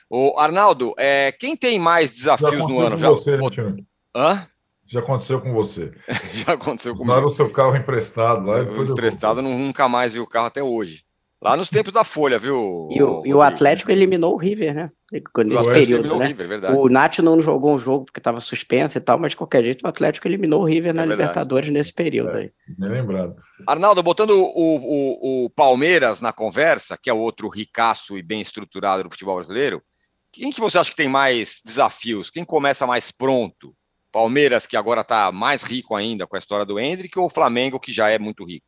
[0.09, 2.97] O Arnaldo, é, quem tem mais desafios no ano?
[2.97, 3.83] Já, você, né,
[4.15, 4.47] Hã?
[4.85, 5.93] já aconteceu com você.
[6.45, 7.11] já aconteceu comigo.
[7.11, 8.61] Usaram o seu carro emprestado lá.
[8.61, 9.43] emprestado, eu...
[9.43, 11.03] nunca mais vi o carro até hoje.
[11.41, 12.89] Lá nos tempos da Folha, viu?
[12.91, 14.91] E o, e o Atlético eliminou o River, né?
[15.11, 16.33] Nesse período, né?
[16.73, 19.63] O, o Nath não jogou um jogo porque estava suspenso e tal, mas de qualquer
[19.63, 21.21] jeito o Atlético eliminou o River é na verdade.
[21.21, 22.51] Libertadores nesse período é, aí.
[22.77, 23.35] Nem lembrado.
[23.67, 28.39] Arnaldo, botando o, o, o, Palmeiras na conversa, que é o outro ricaço e bem
[28.39, 29.83] estruturado do futebol brasileiro,
[30.31, 32.29] quem que você acha que tem mais desafios?
[32.29, 33.75] Quem começa mais pronto?
[34.11, 37.79] Palmeiras, que agora está mais rico ainda com a história do Hendrick, ou o Flamengo,
[37.79, 38.65] que já é muito rico?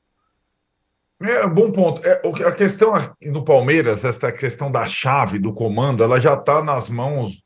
[1.24, 2.02] É bom ponto.
[2.06, 2.92] É, a questão
[3.32, 7.42] do Palmeiras, essa questão da chave, do comando, ela já está nas mãos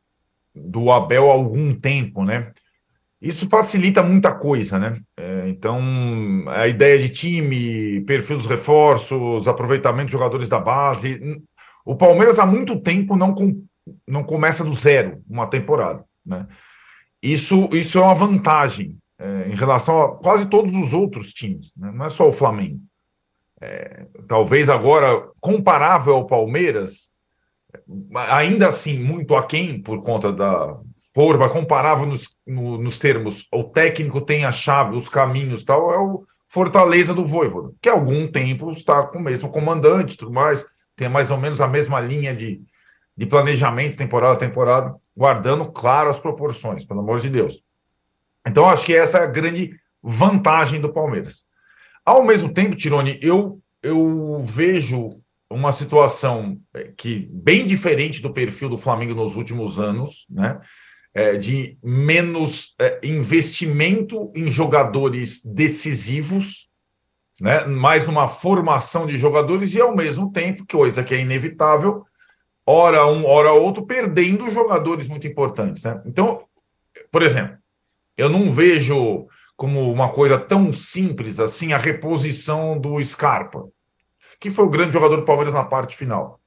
[0.55, 2.51] do Abel há algum tempo, né?
[3.21, 4.99] Isso facilita muita coisa, né?
[5.15, 5.79] É, então,
[6.47, 11.19] a ideia de time, perfil dos reforços, aproveitamento de jogadores da base.
[11.85, 13.63] O Palmeiras há muito tempo não, com,
[14.07, 16.47] não começa do zero uma temporada, né?
[17.21, 21.91] Isso, isso é uma vantagem é, em relação a quase todos os outros times, né?
[21.91, 22.79] não é só o Flamengo.
[23.59, 27.11] É, talvez agora comparável ao Palmeiras,
[28.29, 30.77] ainda assim muito aquém por conta da
[31.13, 35.97] forma, comparável nos, no, nos termos, o técnico tem a chave, os caminhos tal, é
[35.97, 40.63] o Fortaleza do Voivoda, que há algum tempo está com o mesmo comandante tudo mais,
[40.95, 42.61] tem mais ou menos a mesma linha de,
[43.15, 47.63] de planejamento, temporada a temporada guardando, claro, as proporções, pelo amor de Deus.
[48.45, 51.43] Então, acho que essa é a grande vantagem do Palmeiras.
[52.07, 55.09] Ao mesmo tempo, Tirone, eu, eu vejo
[55.49, 60.57] uma situação é, que bem diferente do perfil do Flamengo nos últimos anos, né?
[61.13, 66.69] É, de menos é, investimento em jogadores decisivos,
[67.41, 67.65] né?
[67.65, 72.05] mais numa formação de jogadores e, ao mesmo tempo, coisa que é inevitável,
[72.65, 75.83] hora um, hora outro, perdendo jogadores muito importantes.
[75.83, 75.99] Né?
[76.05, 76.39] Então,
[77.11, 77.57] por exemplo,
[78.15, 79.27] eu não vejo
[79.57, 83.67] como uma coisa tão simples assim a reposição do Scarpa,
[84.39, 86.39] que foi o grande jogador do Palmeiras na parte final.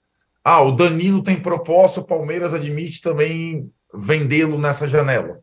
[0.45, 5.41] Ah, o Danilo tem proposta, o Palmeiras admite também vendê-lo nessa janela.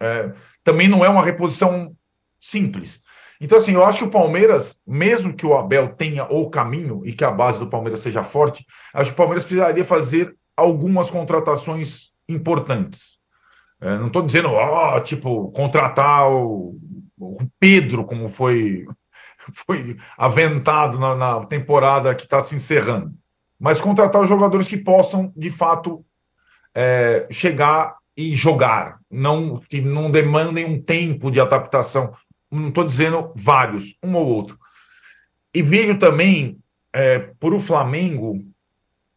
[0.00, 0.32] É,
[0.64, 1.94] também não é uma reposição
[2.40, 3.02] simples.
[3.40, 7.12] Então, assim, eu acho que o Palmeiras, mesmo que o Abel tenha o caminho e
[7.12, 12.12] que a base do Palmeiras seja forte, acho que o Palmeiras precisaria fazer algumas contratações
[12.26, 13.18] importantes.
[13.80, 16.78] É, não estou dizendo, ó, tipo, contratar o,
[17.24, 18.86] o, Pedro, como foi,
[19.66, 23.12] foi aventado na, na temporada que está se encerrando,
[23.58, 26.04] mas contratar os jogadores que possam, de fato,
[26.74, 32.12] é, chegar e jogar, não que não demandem um tempo de adaptação
[32.54, 34.58] não estou dizendo vários, um ou outro.
[35.52, 36.58] E vejo também,
[36.92, 38.44] é, por o Flamengo,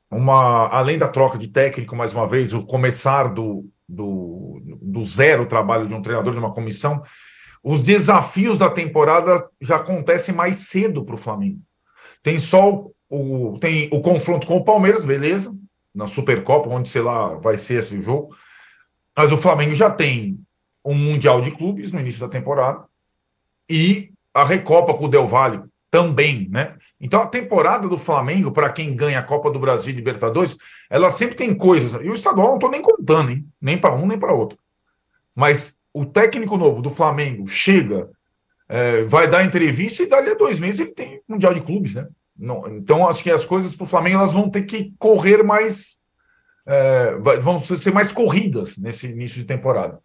[0.10, 5.46] uma, além da troca de técnico, mais uma vez, o começar do, do, do zero
[5.46, 7.04] trabalho de um treinador, de uma comissão,
[7.70, 11.60] os desafios da temporada já acontecem mais cedo para o Flamengo.
[12.24, 15.54] Tem só o, o, tem o confronto com o Palmeiras, beleza,
[15.94, 18.34] na Supercopa, onde sei lá vai ser esse jogo,
[19.14, 20.40] mas o Flamengo já tem
[20.84, 22.86] um Mundial de Clubes no início da temporada
[23.70, 25.62] e a Recopa com o Del Valle
[25.92, 26.78] também, né?
[27.02, 30.56] Então a temporada do Flamengo, para quem ganha a Copa do Brasil e Libertadores,
[30.90, 32.02] ela sempre tem coisas.
[32.02, 33.46] E o estadual não estou nem contando, hein?
[33.60, 34.58] Nem para um nem para outro.
[35.36, 38.10] Mas o técnico novo do Flamengo chega,
[38.70, 42.08] é, vai dar entrevista e dali a dois meses ele tem Mundial de Clubes, né?
[42.38, 45.96] Não, então acho que as coisas para o Flamengo elas vão ter que correr mais,
[46.68, 50.00] é, vão ser mais corridas nesse início de temporada.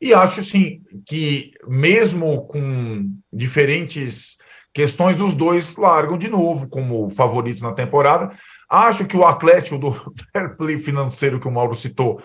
[0.00, 4.38] E acho assim que mesmo com diferentes
[4.72, 8.34] questões, os dois largam de novo como favoritos na temporada.
[8.68, 9.92] Acho que o Atlético do
[10.32, 12.22] fair play financeiro que o Mauro citou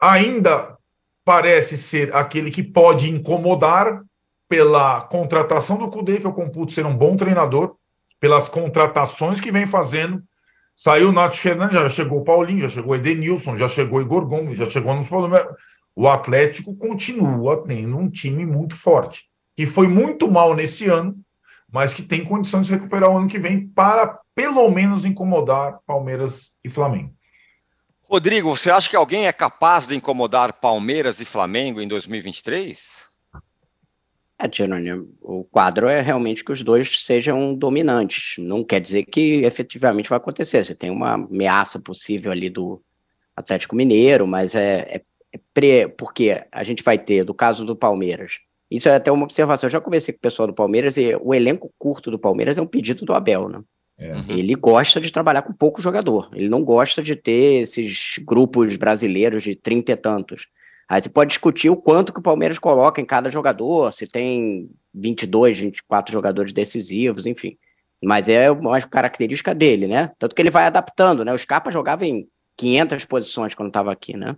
[0.00, 0.73] ainda
[1.24, 4.02] parece ser aquele que pode incomodar
[4.48, 7.76] pela contratação do Cudê, que eu computo ser um bom treinador,
[8.20, 10.22] pelas contratações que vem fazendo.
[10.76, 14.02] Saiu o Nath Fernandes, já chegou o Paulinho, já chegou o Edenilson, já chegou o
[14.02, 15.46] Igor Gomes, já chegou problemas.
[15.96, 19.24] O Atlético continua tendo um time muito forte,
[19.56, 21.16] que foi muito mal nesse ano,
[21.70, 26.52] mas que tem condições de recuperar o ano que vem para pelo menos incomodar Palmeiras
[26.64, 27.13] e Flamengo.
[28.08, 33.06] Rodrigo, você acha que alguém é capaz de incomodar Palmeiras e Flamengo em 2023?
[34.38, 34.90] É, Tirone,
[35.22, 38.34] o quadro é realmente que os dois sejam dominantes.
[38.38, 40.64] Não quer dizer que efetivamente vai acontecer.
[40.64, 42.82] Você tem uma ameaça possível ali do
[43.36, 45.02] Atlético Mineiro, mas é, é,
[45.32, 45.88] é pre...
[45.88, 48.40] porque a gente vai ter, do caso do Palmeiras,
[48.70, 49.68] isso é até uma observação.
[49.68, 52.62] Eu já conversei com o pessoal do Palmeiras e o elenco curto do Palmeiras é
[52.62, 53.62] um pedido do Abel, né?
[53.96, 54.10] É.
[54.28, 56.28] Ele gosta de trabalhar com pouco jogador.
[56.32, 60.46] Ele não gosta de ter esses grupos brasileiros de trinta e tantos.
[60.88, 64.68] Aí você pode discutir o quanto que o Palmeiras coloca em cada jogador, se tem
[64.92, 67.56] 22, 24 jogadores decisivos, enfim.
[68.02, 70.12] Mas é uma característica dele, né?
[70.18, 71.32] Tanto que ele vai adaptando, né?
[71.32, 74.36] O Scarpa jogava em 500 posições quando estava aqui, né?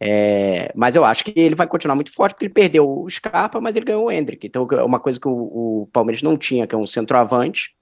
[0.00, 3.60] É, mas eu acho que ele vai continuar muito forte, porque ele perdeu o Scarpa,
[3.60, 4.46] mas ele ganhou o Hendrick.
[4.46, 7.76] Então, é uma coisa que o, o, Palmeiras não tinha, que é um centroavante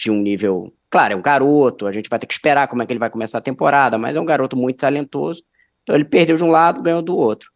[0.00, 0.72] de um nível.
[0.88, 3.10] Claro, é um garoto, a gente vai ter que esperar como é que ele vai
[3.10, 5.42] começar a temporada, mas é um garoto muito talentoso.
[5.82, 7.50] Então, ele perdeu de um lado, ganhou do outro.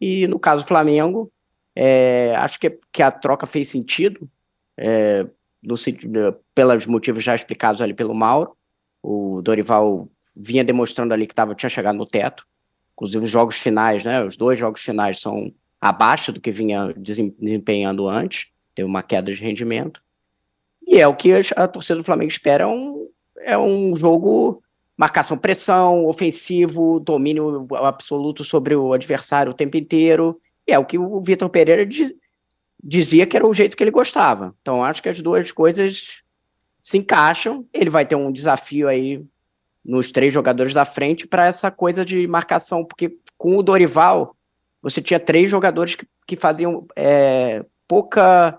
[0.00, 1.30] E no caso do Flamengo,
[1.74, 4.28] é, acho que, que a troca fez sentido,
[4.76, 5.26] é,
[5.62, 5.76] no,
[6.54, 8.56] pelos motivos já explicados ali pelo Mauro.
[9.02, 12.46] O Dorival vinha demonstrando ali que tava, tinha chegado no teto
[12.94, 14.22] Inclusive os jogos finais, né?
[14.22, 19.42] Os dois jogos finais são abaixo do que vinha desempenhando antes, teve uma queda de
[19.42, 20.01] rendimento.
[20.86, 23.08] E é o que a torcida do Flamengo espera, é um,
[23.38, 24.62] é um jogo
[24.96, 30.40] marcação pressão, ofensivo, domínio absoluto sobre o adversário o tempo inteiro.
[30.66, 32.12] E é o que o Vitor Pereira diz,
[32.82, 34.54] dizia que era o jeito que ele gostava.
[34.60, 36.22] Então acho que as duas coisas
[36.80, 37.66] se encaixam.
[37.72, 39.24] Ele vai ter um desafio aí
[39.84, 44.36] nos três jogadores da frente para essa coisa de marcação, porque com o Dorival
[44.80, 48.58] você tinha três jogadores que, que faziam é, pouca.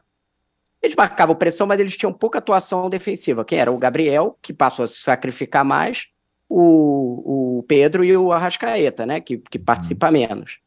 [0.84, 3.46] Eles marcavam pressão, mas eles tinham pouca atuação defensiva.
[3.46, 3.72] Quem era?
[3.72, 6.08] O Gabriel, que passou a se sacrificar mais,
[6.50, 9.22] o, o Pedro e o Arrascaeta, né?
[9.22, 10.60] Que, que participa menos.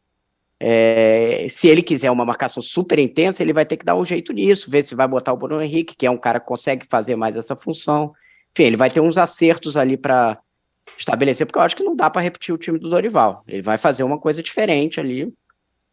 [0.59, 4.33] É, se ele quiser uma marcação super intensa, ele vai ter que dar um jeito
[4.33, 7.15] nisso, ver se vai botar o Bruno Henrique, que é um cara que consegue fazer
[7.15, 8.15] mais essa função.
[8.53, 10.39] Enfim, ele vai ter uns acertos ali para
[10.97, 13.45] estabelecer, porque eu acho que não dá para repetir o time do Dorival.
[13.47, 15.31] Ele vai fazer uma coisa diferente ali.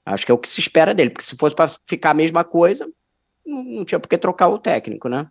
[0.05, 2.45] Acho que é o que se espera dele, porque se fosse para ficar a mesma
[2.45, 2.89] coisa,
[3.45, 5.27] não, tinha por que trocar o técnico, né?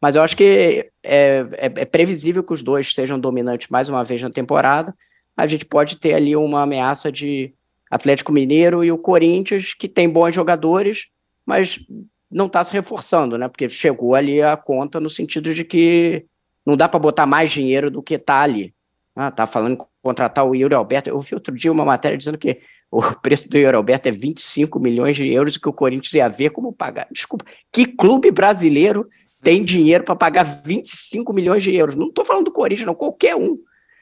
[0.00, 4.04] Mas eu acho que é, é, é, previsível que os dois sejam dominantes mais uma
[4.04, 4.94] vez na temporada.
[5.36, 7.52] A gente pode ter ali uma ameaça de
[7.90, 11.08] Atlético Mineiro e o Corinthians, que tem bons jogadores,
[11.44, 11.84] mas
[12.30, 13.48] não está se reforçando, né?
[13.48, 16.26] Porque chegou ali a conta no sentido de que
[16.64, 18.74] não dá para botar mais dinheiro do que está ali.
[19.14, 21.08] Ah, tá falando em contratar o Yuri Alberto.
[21.08, 22.60] Eu vi outro dia uma matéria dizendo que
[22.90, 26.28] o preço do Yuri Alberto é 25 milhões de euros e que o Corinthians ia
[26.28, 27.08] ver como pagar.
[27.10, 29.08] Desculpa, que clube brasileiro
[29.42, 31.94] tem dinheiro para pagar 25 milhões de euros?
[31.94, 33.58] Não estou falando do Corinthians, não, qualquer um.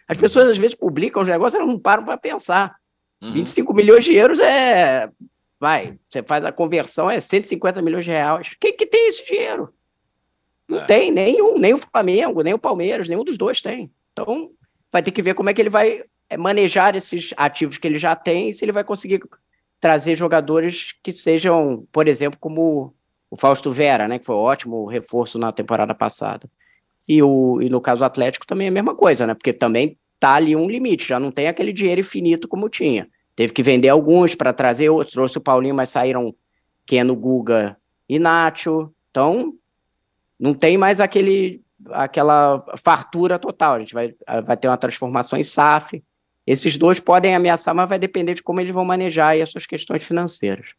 [0.07, 2.77] As pessoas às vezes publicam os negócios e não param para pensar.
[3.23, 3.33] Uhum.
[3.33, 5.11] 25 milhões de euros é.
[5.59, 8.55] Vai, você faz a conversão, é 150 milhões de reais.
[8.61, 9.73] Quem que tem esse dinheiro?
[10.69, 10.85] Não é.
[10.85, 13.91] tem nenhum, nem o Flamengo, nem o Palmeiras, nenhum dos dois tem.
[14.13, 14.51] Então,
[14.93, 16.05] vai ter que ver como é que ele vai
[16.37, 19.21] manejar esses ativos que ele já tem se ele vai conseguir
[19.81, 22.95] trazer jogadores que sejam, por exemplo, como
[23.31, 26.49] o Fausto Vera, né, que foi um ótimo reforço na temporada passada.
[27.07, 29.35] E, o, e no caso do Atlético também é a mesma coisa, né?
[29.35, 33.09] Porque também tá ali um limite, já não tem aquele dinheiro infinito como tinha.
[33.37, 36.35] Teve que vender alguns para trazer outros, trouxe o Paulinho, mas saíram
[36.87, 37.77] Keno, Guga
[38.09, 38.91] e Nacho.
[39.11, 39.55] Então,
[40.39, 43.75] não tem mais aquele aquela fartura total.
[43.75, 44.15] A gente vai,
[44.45, 46.03] vai ter uma transformação em SAF.
[46.47, 50.03] Esses dois podem ameaçar, mas vai depender de como eles vão manejar as suas questões
[50.03, 50.75] financeiras.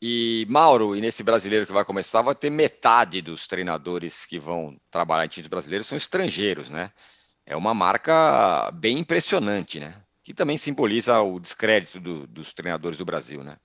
[0.00, 4.78] E Mauro, e nesse brasileiro que vai começar, vai ter metade dos treinadores que vão
[4.90, 6.90] trabalhar em times brasileiros são estrangeiros, né?
[7.46, 9.94] É uma marca bem impressionante, né?
[10.22, 13.56] Que também simboliza o descrédito do, dos treinadores do Brasil, né?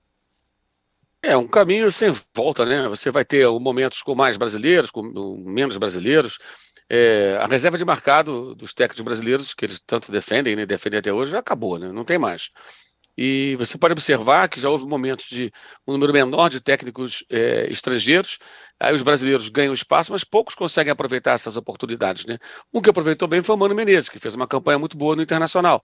[1.21, 2.87] É um caminho sem volta, né?
[2.87, 5.03] Você vai ter momentos com mais brasileiros, com
[5.45, 6.39] menos brasileiros.
[6.89, 11.13] É, a reserva de mercado dos técnicos brasileiros, que eles tanto defendem, né, defendem até
[11.13, 11.91] hoje, já acabou, né?
[11.91, 12.49] Não tem mais.
[13.17, 15.51] E você pode observar que já houve momentos de
[15.85, 18.39] um número menor de técnicos é, estrangeiros,
[18.79, 22.25] aí os brasileiros ganham espaço, mas poucos conseguem aproveitar essas oportunidades.
[22.25, 22.37] Né?
[22.73, 25.21] Um que aproveitou bem foi o Mano Menezes, que fez uma campanha muito boa no
[25.21, 25.83] Internacional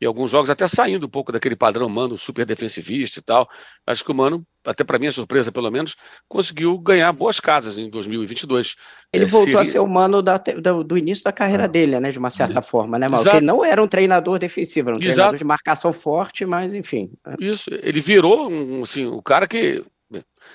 [0.00, 3.48] e alguns jogos até saindo um pouco daquele padrão Mano super defensivista e tal.
[3.86, 5.96] Acho que o Mano, até para minha surpresa pelo menos,
[6.28, 8.76] conseguiu ganhar boas casas em 2022.
[9.12, 9.60] Ele é, voltou seria...
[9.60, 11.68] a ser o Mano da, do, do, início da carreira ah.
[11.68, 13.26] dele, né, de uma certa forma, né, Mal?
[13.26, 15.14] Ele não era um treinador defensivo, era um Exato.
[15.14, 17.10] treinador de marcação forte, mas enfim.
[17.40, 19.84] Isso, ele virou um, assim, o cara que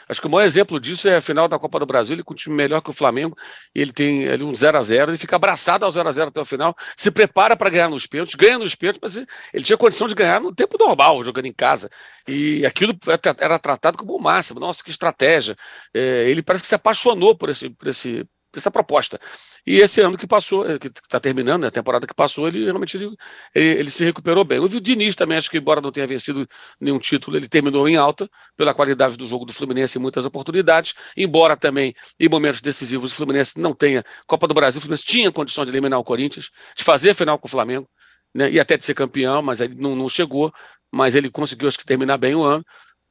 [0.10, 2.34] Acho que o maior exemplo disso é a final da Copa do Brasil, ele com
[2.34, 3.38] um time melhor que o Flamengo,
[3.74, 6.42] ele tem ali um 0 a 0 ele fica abraçado ao 0 a 0 até
[6.42, 9.16] o final, se prepara para ganhar nos pênaltis, ganha nos pênaltis, mas
[9.54, 11.90] ele tinha condição de ganhar no tempo normal, jogando em casa.
[12.28, 12.98] E aquilo
[13.40, 14.60] era tratado como o máximo.
[14.60, 15.56] Nossa, que estratégia.
[15.94, 18.26] É, ele parece que se apaixonou por esse, por esse,
[18.60, 19.20] essa proposta.
[19.66, 22.66] E esse ano que passou, eh, que está terminando, né, a temporada que passou, ele
[22.66, 23.16] realmente ele,
[23.56, 24.60] ele, ele, se recuperou bem.
[24.60, 26.48] O Diniz também, acho que embora não tenha vencido
[26.80, 30.94] nenhum título, ele terminou em alta pela qualidade do jogo do Fluminense e muitas oportunidades.
[31.16, 35.32] Embora também, em momentos decisivos, o Fluminense não tenha Copa do Brasil, o Fluminense tinha
[35.32, 37.88] condições de eliminar o Corinthians, de fazer final com o Flamengo,
[38.34, 40.52] né, e até de ser campeão, mas ele não, não chegou,
[40.92, 42.64] mas ele conseguiu, acho que, terminar bem o ano.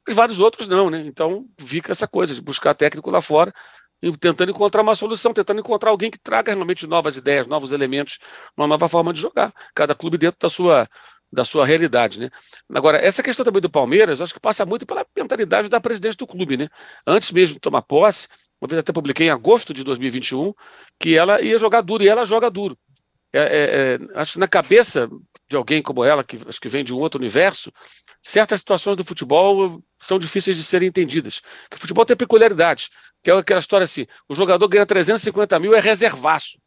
[0.08, 1.00] E vários outros não, né?
[1.06, 3.52] Então fica essa coisa de buscar técnico lá fora
[4.20, 8.18] tentando encontrar uma solução, tentando encontrar alguém que traga realmente novas ideias, novos elementos,
[8.56, 9.52] uma nova forma de jogar.
[9.74, 10.88] Cada clube dentro da sua,
[11.32, 12.28] da sua realidade, né?
[12.74, 16.26] Agora, essa questão também do Palmeiras, acho que passa muito pela mentalidade da presidente do
[16.26, 16.68] clube, né?
[17.06, 18.28] Antes mesmo de tomar posse,
[18.60, 20.52] uma vez até publiquei em agosto de 2021,
[20.98, 22.76] que ela ia jogar duro, e ela joga duro.
[23.32, 25.08] É, é, é, acho que na cabeça
[25.48, 27.72] de alguém como ela, que acho que vem de um outro universo,
[28.20, 31.40] certas situações do futebol são difíceis de serem entendidas.
[31.70, 32.90] Que o futebol tem peculiaridades,
[33.22, 36.58] que é aquela história assim: o jogador ganha 350 mil, é reservaço.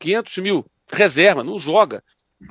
[0.00, 2.02] 500 mil, reserva, não joga.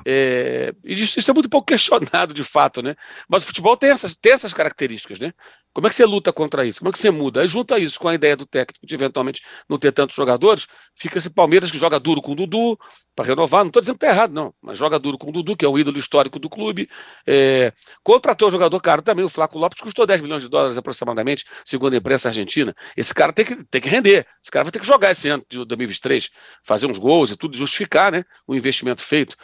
[0.06, 2.96] É, isso é muito pouco questionado de fato, né?
[3.28, 5.32] Mas o futebol tem essas, tem essas características, né?
[5.74, 6.80] Como é que você luta contra isso?
[6.80, 7.42] Como é que você muda?
[7.42, 11.20] Aí junta isso com a ideia do técnico de eventualmente não ter tantos jogadores, fica
[11.20, 12.78] esse Palmeiras que joga duro com o Dudu
[13.16, 13.62] para renovar.
[13.62, 15.70] Não estou dizendo que está errado, não, mas joga duro com o Dudu, que é
[15.70, 16.90] um ídolo histórico do clube.
[17.26, 17.72] É,
[18.04, 21.94] contratou o jogador caro também, o Flaco Lopes custou 10 milhões de dólares aproximadamente, segundo
[21.94, 22.76] a imprensa argentina.
[22.96, 25.46] Esse cara tem que, tem que render, esse cara vai ter que jogar esse ano
[25.48, 26.30] de 2023,
[26.64, 29.38] fazer uns gols e tudo, justificar né, o investimento feito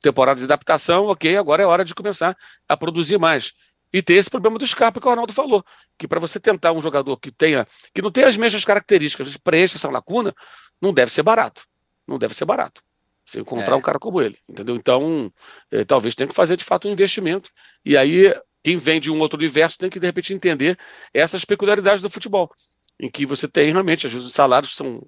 [0.00, 2.36] temporada de adaptação, ok, agora é hora de começar
[2.68, 3.52] a produzir mais.
[3.92, 5.64] E tem esse problema do Scarpa que o Arnaldo falou,
[5.98, 9.76] que para você tentar um jogador que tenha, que não tenha as mesmas características, preencha
[9.76, 10.32] essa lacuna,
[10.80, 11.64] não deve ser barato.
[12.06, 12.82] Não deve ser barato.
[13.24, 13.76] Você encontrar é.
[13.76, 14.74] um cara como ele, entendeu?
[14.74, 15.32] Então,
[15.70, 17.50] é, talvez tenha que fazer de fato um investimento.
[17.84, 20.78] E aí, quem vem de um outro universo tem que, de repente, entender
[21.12, 22.50] essas peculiaridades do futebol,
[22.98, 25.02] em que você tem realmente, às vezes, os salários são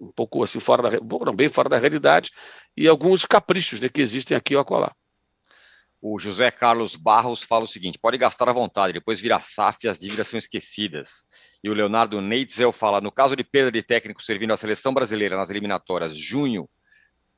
[0.00, 2.30] um pouco assim fora da, um pouco não, bem fora da realidade,
[2.76, 4.92] e alguns caprichos né, que existem aqui ou acolá.
[6.00, 9.88] O José Carlos Barros fala o seguinte: pode gastar à vontade, depois vira SAF e
[9.88, 11.24] as dívidas são esquecidas.
[11.62, 15.36] E o Leonardo Neitzel fala: no caso de perda de técnico servindo a seleção brasileira
[15.36, 16.68] nas eliminatórias junho,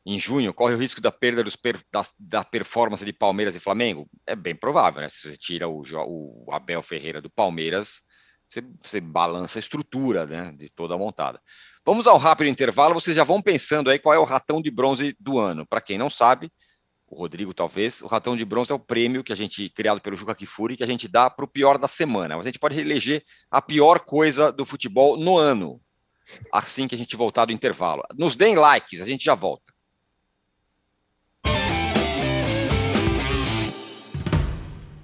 [0.05, 4.09] em junho, corre o risco da perda per, da, da, performance de Palmeiras e Flamengo?
[4.27, 5.09] É bem provável, né?
[5.09, 8.01] Se você tira o, o Abel Ferreira do Palmeiras,
[8.47, 11.41] você, você balança a estrutura né, de toda a montada.
[11.85, 15.17] Vamos ao rápido intervalo, vocês já vão pensando aí qual é o ratão de bronze
[15.19, 15.67] do ano.
[15.67, 16.53] Para quem não sabe,
[17.07, 20.15] o Rodrigo talvez, o ratão de bronze é o prêmio que a gente, criado pelo
[20.15, 22.37] Juca Kifuri, que a gente dá para o pior da semana.
[22.37, 25.81] Mas a gente pode eleger a pior coisa do futebol no ano,
[26.53, 28.03] assim que a gente voltar do intervalo.
[28.17, 29.73] Nos deem likes, a gente já volta.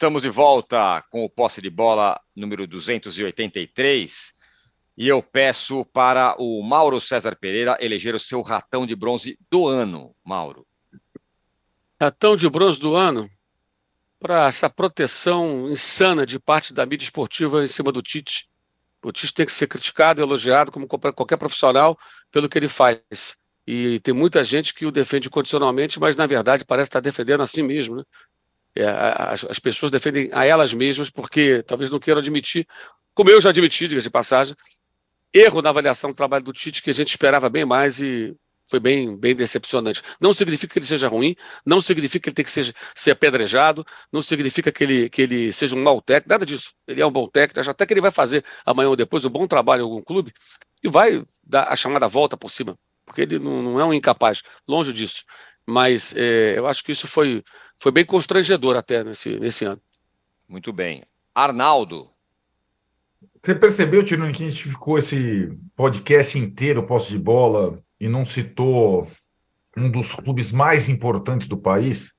[0.00, 4.32] Estamos de volta com o posse de bola número 283
[4.96, 9.68] e eu peço para o Mauro César Pereira eleger o seu ratão de bronze do
[9.68, 10.66] ano, Mauro.
[12.00, 13.28] Ratão de bronze do ano?
[14.18, 18.48] Para essa proteção insana de parte da mídia esportiva em cima do Tite.
[19.02, 21.98] O Tite tem que ser criticado e elogiado, como qualquer profissional,
[22.32, 23.36] pelo que ele faz.
[23.66, 27.46] E tem muita gente que o defende condicionalmente, mas na verdade parece estar defendendo a
[27.46, 27.96] si mesmo.
[27.96, 28.04] Né?
[28.76, 32.66] É, as, as, pessoas defendem a elas mesmas porque talvez não queiram admitir,
[33.14, 34.54] como eu já admiti, diga de passagem,
[35.32, 38.34] erro na avaliação do trabalho do Tite que a gente esperava bem mais e
[38.68, 40.00] foi bem, bem decepcionante.
[40.20, 41.34] Não significa que ele seja ruim,
[41.66, 45.52] não significa que ele tem que ser, ser apedrejado, não significa que ele, que ele
[45.52, 46.72] seja um mau técnico, nada disso.
[46.86, 49.30] Ele é um bom técnico, acho até que ele vai fazer amanhã ou depois um
[49.30, 50.32] bom trabalho em algum clube
[50.82, 52.78] e vai dar a chamada volta por cima,
[53.10, 55.24] porque ele não, não é um incapaz, longe disso
[55.70, 57.42] mas é, eu acho que isso foi,
[57.76, 59.80] foi bem constrangedor até nesse, nesse ano.
[60.48, 61.04] Muito bem.
[61.34, 62.10] Arnaldo.
[63.40, 68.24] Você percebeu, Tino, que a gente ficou esse podcast inteiro, posse de bola, e não
[68.24, 69.08] citou
[69.76, 72.12] um dos clubes mais importantes do país?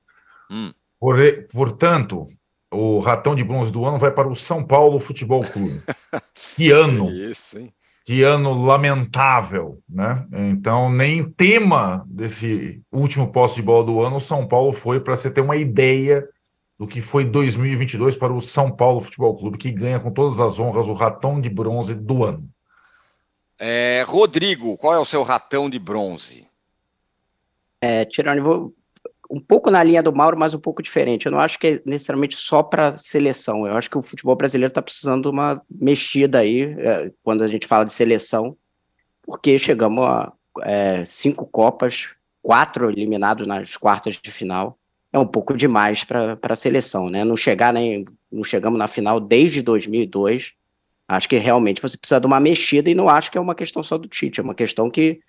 [0.50, 0.72] Hum.
[0.98, 1.16] Por,
[1.52, 2.28] portanto,
[2.70, 5.82] o ratão de bronze do ano vai para o São Paulo Futebol Clube.
[6.56, 7.10] que ano!
[7.10, 7.72] Isso, hein?
[8.04, 10.26] Que ano lamentável, né?
[10.32, 15.16] Então, nem tema desse último posse de bola do ano, o São Paulo foi para
[15.16, 16.28] você ter uma ideia
[16.78, 20.58] do que foi 2022 para o São Paulo Futebol Clube, que ganha com todas as
[20.58, 22.48] honras o ratão de bronze do ano.
[23.56, 26.48] É, Rodrigo, qual é o seu ratão de bronze?
[27.80, 28.74] É, Tirone, vou
[29.32, 31.24] um pouco na linha do Mauro, mas um pouco diferente.
[31.24, 33.66] Eu não acho que é necessariamente só para seleção.
[33.66, 37.46] Eu acho que o futebol brasileiro está precisando de uma mexida aí, é, quando a
[37.46, 38.54] gente fala de seleção,
[39.22, 42.10] porque chegamos a é, cinco Copas,
[42.42, 44.78] quatro eliminados nas quartas de final.
[45.10, 47.24] É um pouco demais para a seleção, né?
[47.24, 50.52] Não chegar nem, não chegamos na final desde 2002.
[51.08, 53.82] Acho que realmente você precisa de uma mexida e não acho que é uma questão
[53.82, 55.20] só do Tite, é uma questão que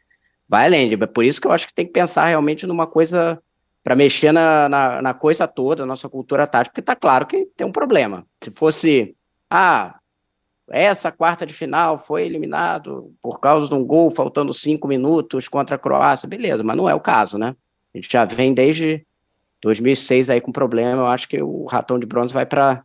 [0.47, 0.91] vai além.
[0.91, 3.41] É por isso que eu acho que tem que pensar realmente numa coisa
[3.84, 7.68] para mexer na, na, na, coisa toda, nossa cultura tática, porque está claro que tem
[7.68, 8.26] um problema.
[8.42, 9.16] Se fosse,
[9.50, 10.00] ah,
[10.70, 15.76] essa quarta de final foi eliminado por causa de um gol faltando cinco minutos contra
[15.76, 17.56] a Croácia, beleza, mas não é o caso, né?
[17.94, 19.06] A gente já vem desde
[19.62, 22.84] 2006 aí com problema, eu acho que o ratão de bronze vai para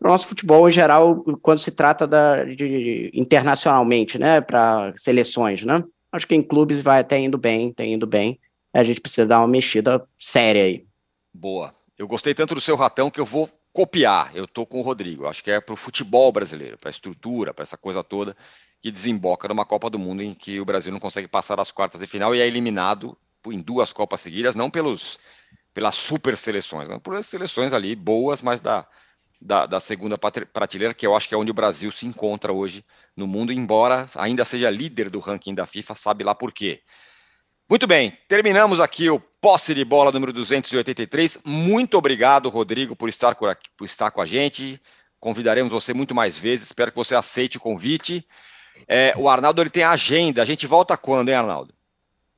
[0.00, 5.82] o nosso futebol em geral, quando se trata da, de, internacionalmente, né, para seleções, né?
[6.10, 8.38] Acho que em clubes vai até indo bem, tem indo bem
[8.72, 10.86] a gente precisa dar uma mexida séria aí.
[11.32, 11.74] Boa.
[11.96, 14.34] Eu gostei tanto do seu ratão que eu vou copiar.
[14.34, 15.26] Eu tô com o Rodrigo.
[15.26, 18.36] Acho que é para o futebol brasileiro, para a estrutura, para essa coisa toda
[18.80, 22.00] que desemboca numa Copa do Mundo em que o Brasil não consegue passar das quartas
[22.00, 23.16] de final e é eliminado
[23.46, 25.18] em duas Copas seguidas, não pelos
[25.74, 28.84] pelas super seleções, não por seleções ali boas, mas da,
[29.40, 32.84] da, da, segunda prateleira, que eu acho que é onde o Brasil se encontra hoje
[33.16, 36.82] no mundo, embora ainda seja líder do ranking da FIFA, sabe lá por quê.
[37.68, 41.40] Muito bem, terminamos aqui o posse de bola número 283.
[41.44, 44.80] Muito obrigado, Rodrigo, por estar, por, aqui, por estar com a gente.
[45.20, 46.68] Convidaremos você muito mais vezes.
[46.68, 48.24] Espero que você aceite o convite.
[48.88, 50.40] É, o Arnaldo ele tem a agenda.
[50.40, 51.74] A gente volta quando, hein, Arnaldo?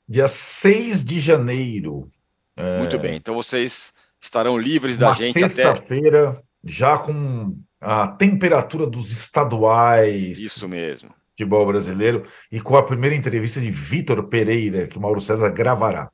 [0.08, 2.10] Dia 6 de janeiro.
[2.56, 2.78] É...
[2.78, 3.14] Muito bem.
[3.14, 5.76] Então vocês estarão livres da gente sexta até.
[5.76, 10.40] Sexta-feira, já com a temperatura dos estaduais.
[10.40, 15.20] Isso mesmo futebol brasileiro e com a primeira entrevista de Vitor Pereira, que o Mauro
[15.20, 16.10] César gravará.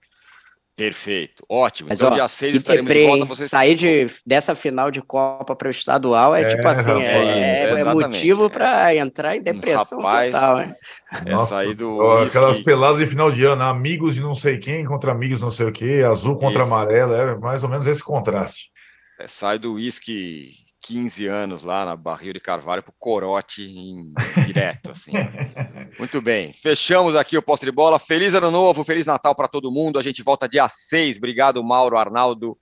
[0.76, 1.88] Perfeito, ótimo.
[1.88, 3.24] Mas, então, ó, dia 6 estaremos deprê, de volta.
[3.24, 3.50] Vocês...
[3.50, 7.60] Sair de, dessa final de Copa para o estadual é, é tipo assim, rapaz, é,
[7.62, 10.60] é, é motivo para entrar em depressão rapaz, total.
[10.60, 10.74] Hein?
[11.24, 12.18] É Nossa, sair do.
[12.18, 15.66] aquelas peladas de final de ano, amigos de não sei quem contra amigos não sei
[15.66, 16.74] o que, azul contra Isso.
[16.74, 18.70] amarelo, é mais ou menos esse contraste.
[19.18, 24.12] É, sai do uísque 15 anos lá na Barril de Carvalho para o Corote em
[24.46, 25.10] direto, assim.
[25.98, 26.52] Muito bem.
[26.52, 27.98] Fechamos aqui o posto de bola.
[27.98, 29.98] Feliz ano novo, feliz Natal para todo mundo.
[29.98, 31.16] A gente volta dia 6.
[31.16, 32.56] Obrigado, Mauro, Arnaldo,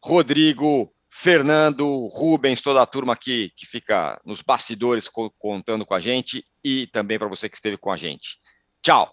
[0.00, 6.44] Rodrigo, Fernando, Rubens, toda a turma aqui que fica nos bastidores contando com a gente
[6.62, 8.38] e também para você que esteve com a gente.
[8.80, 9.12] Tchau.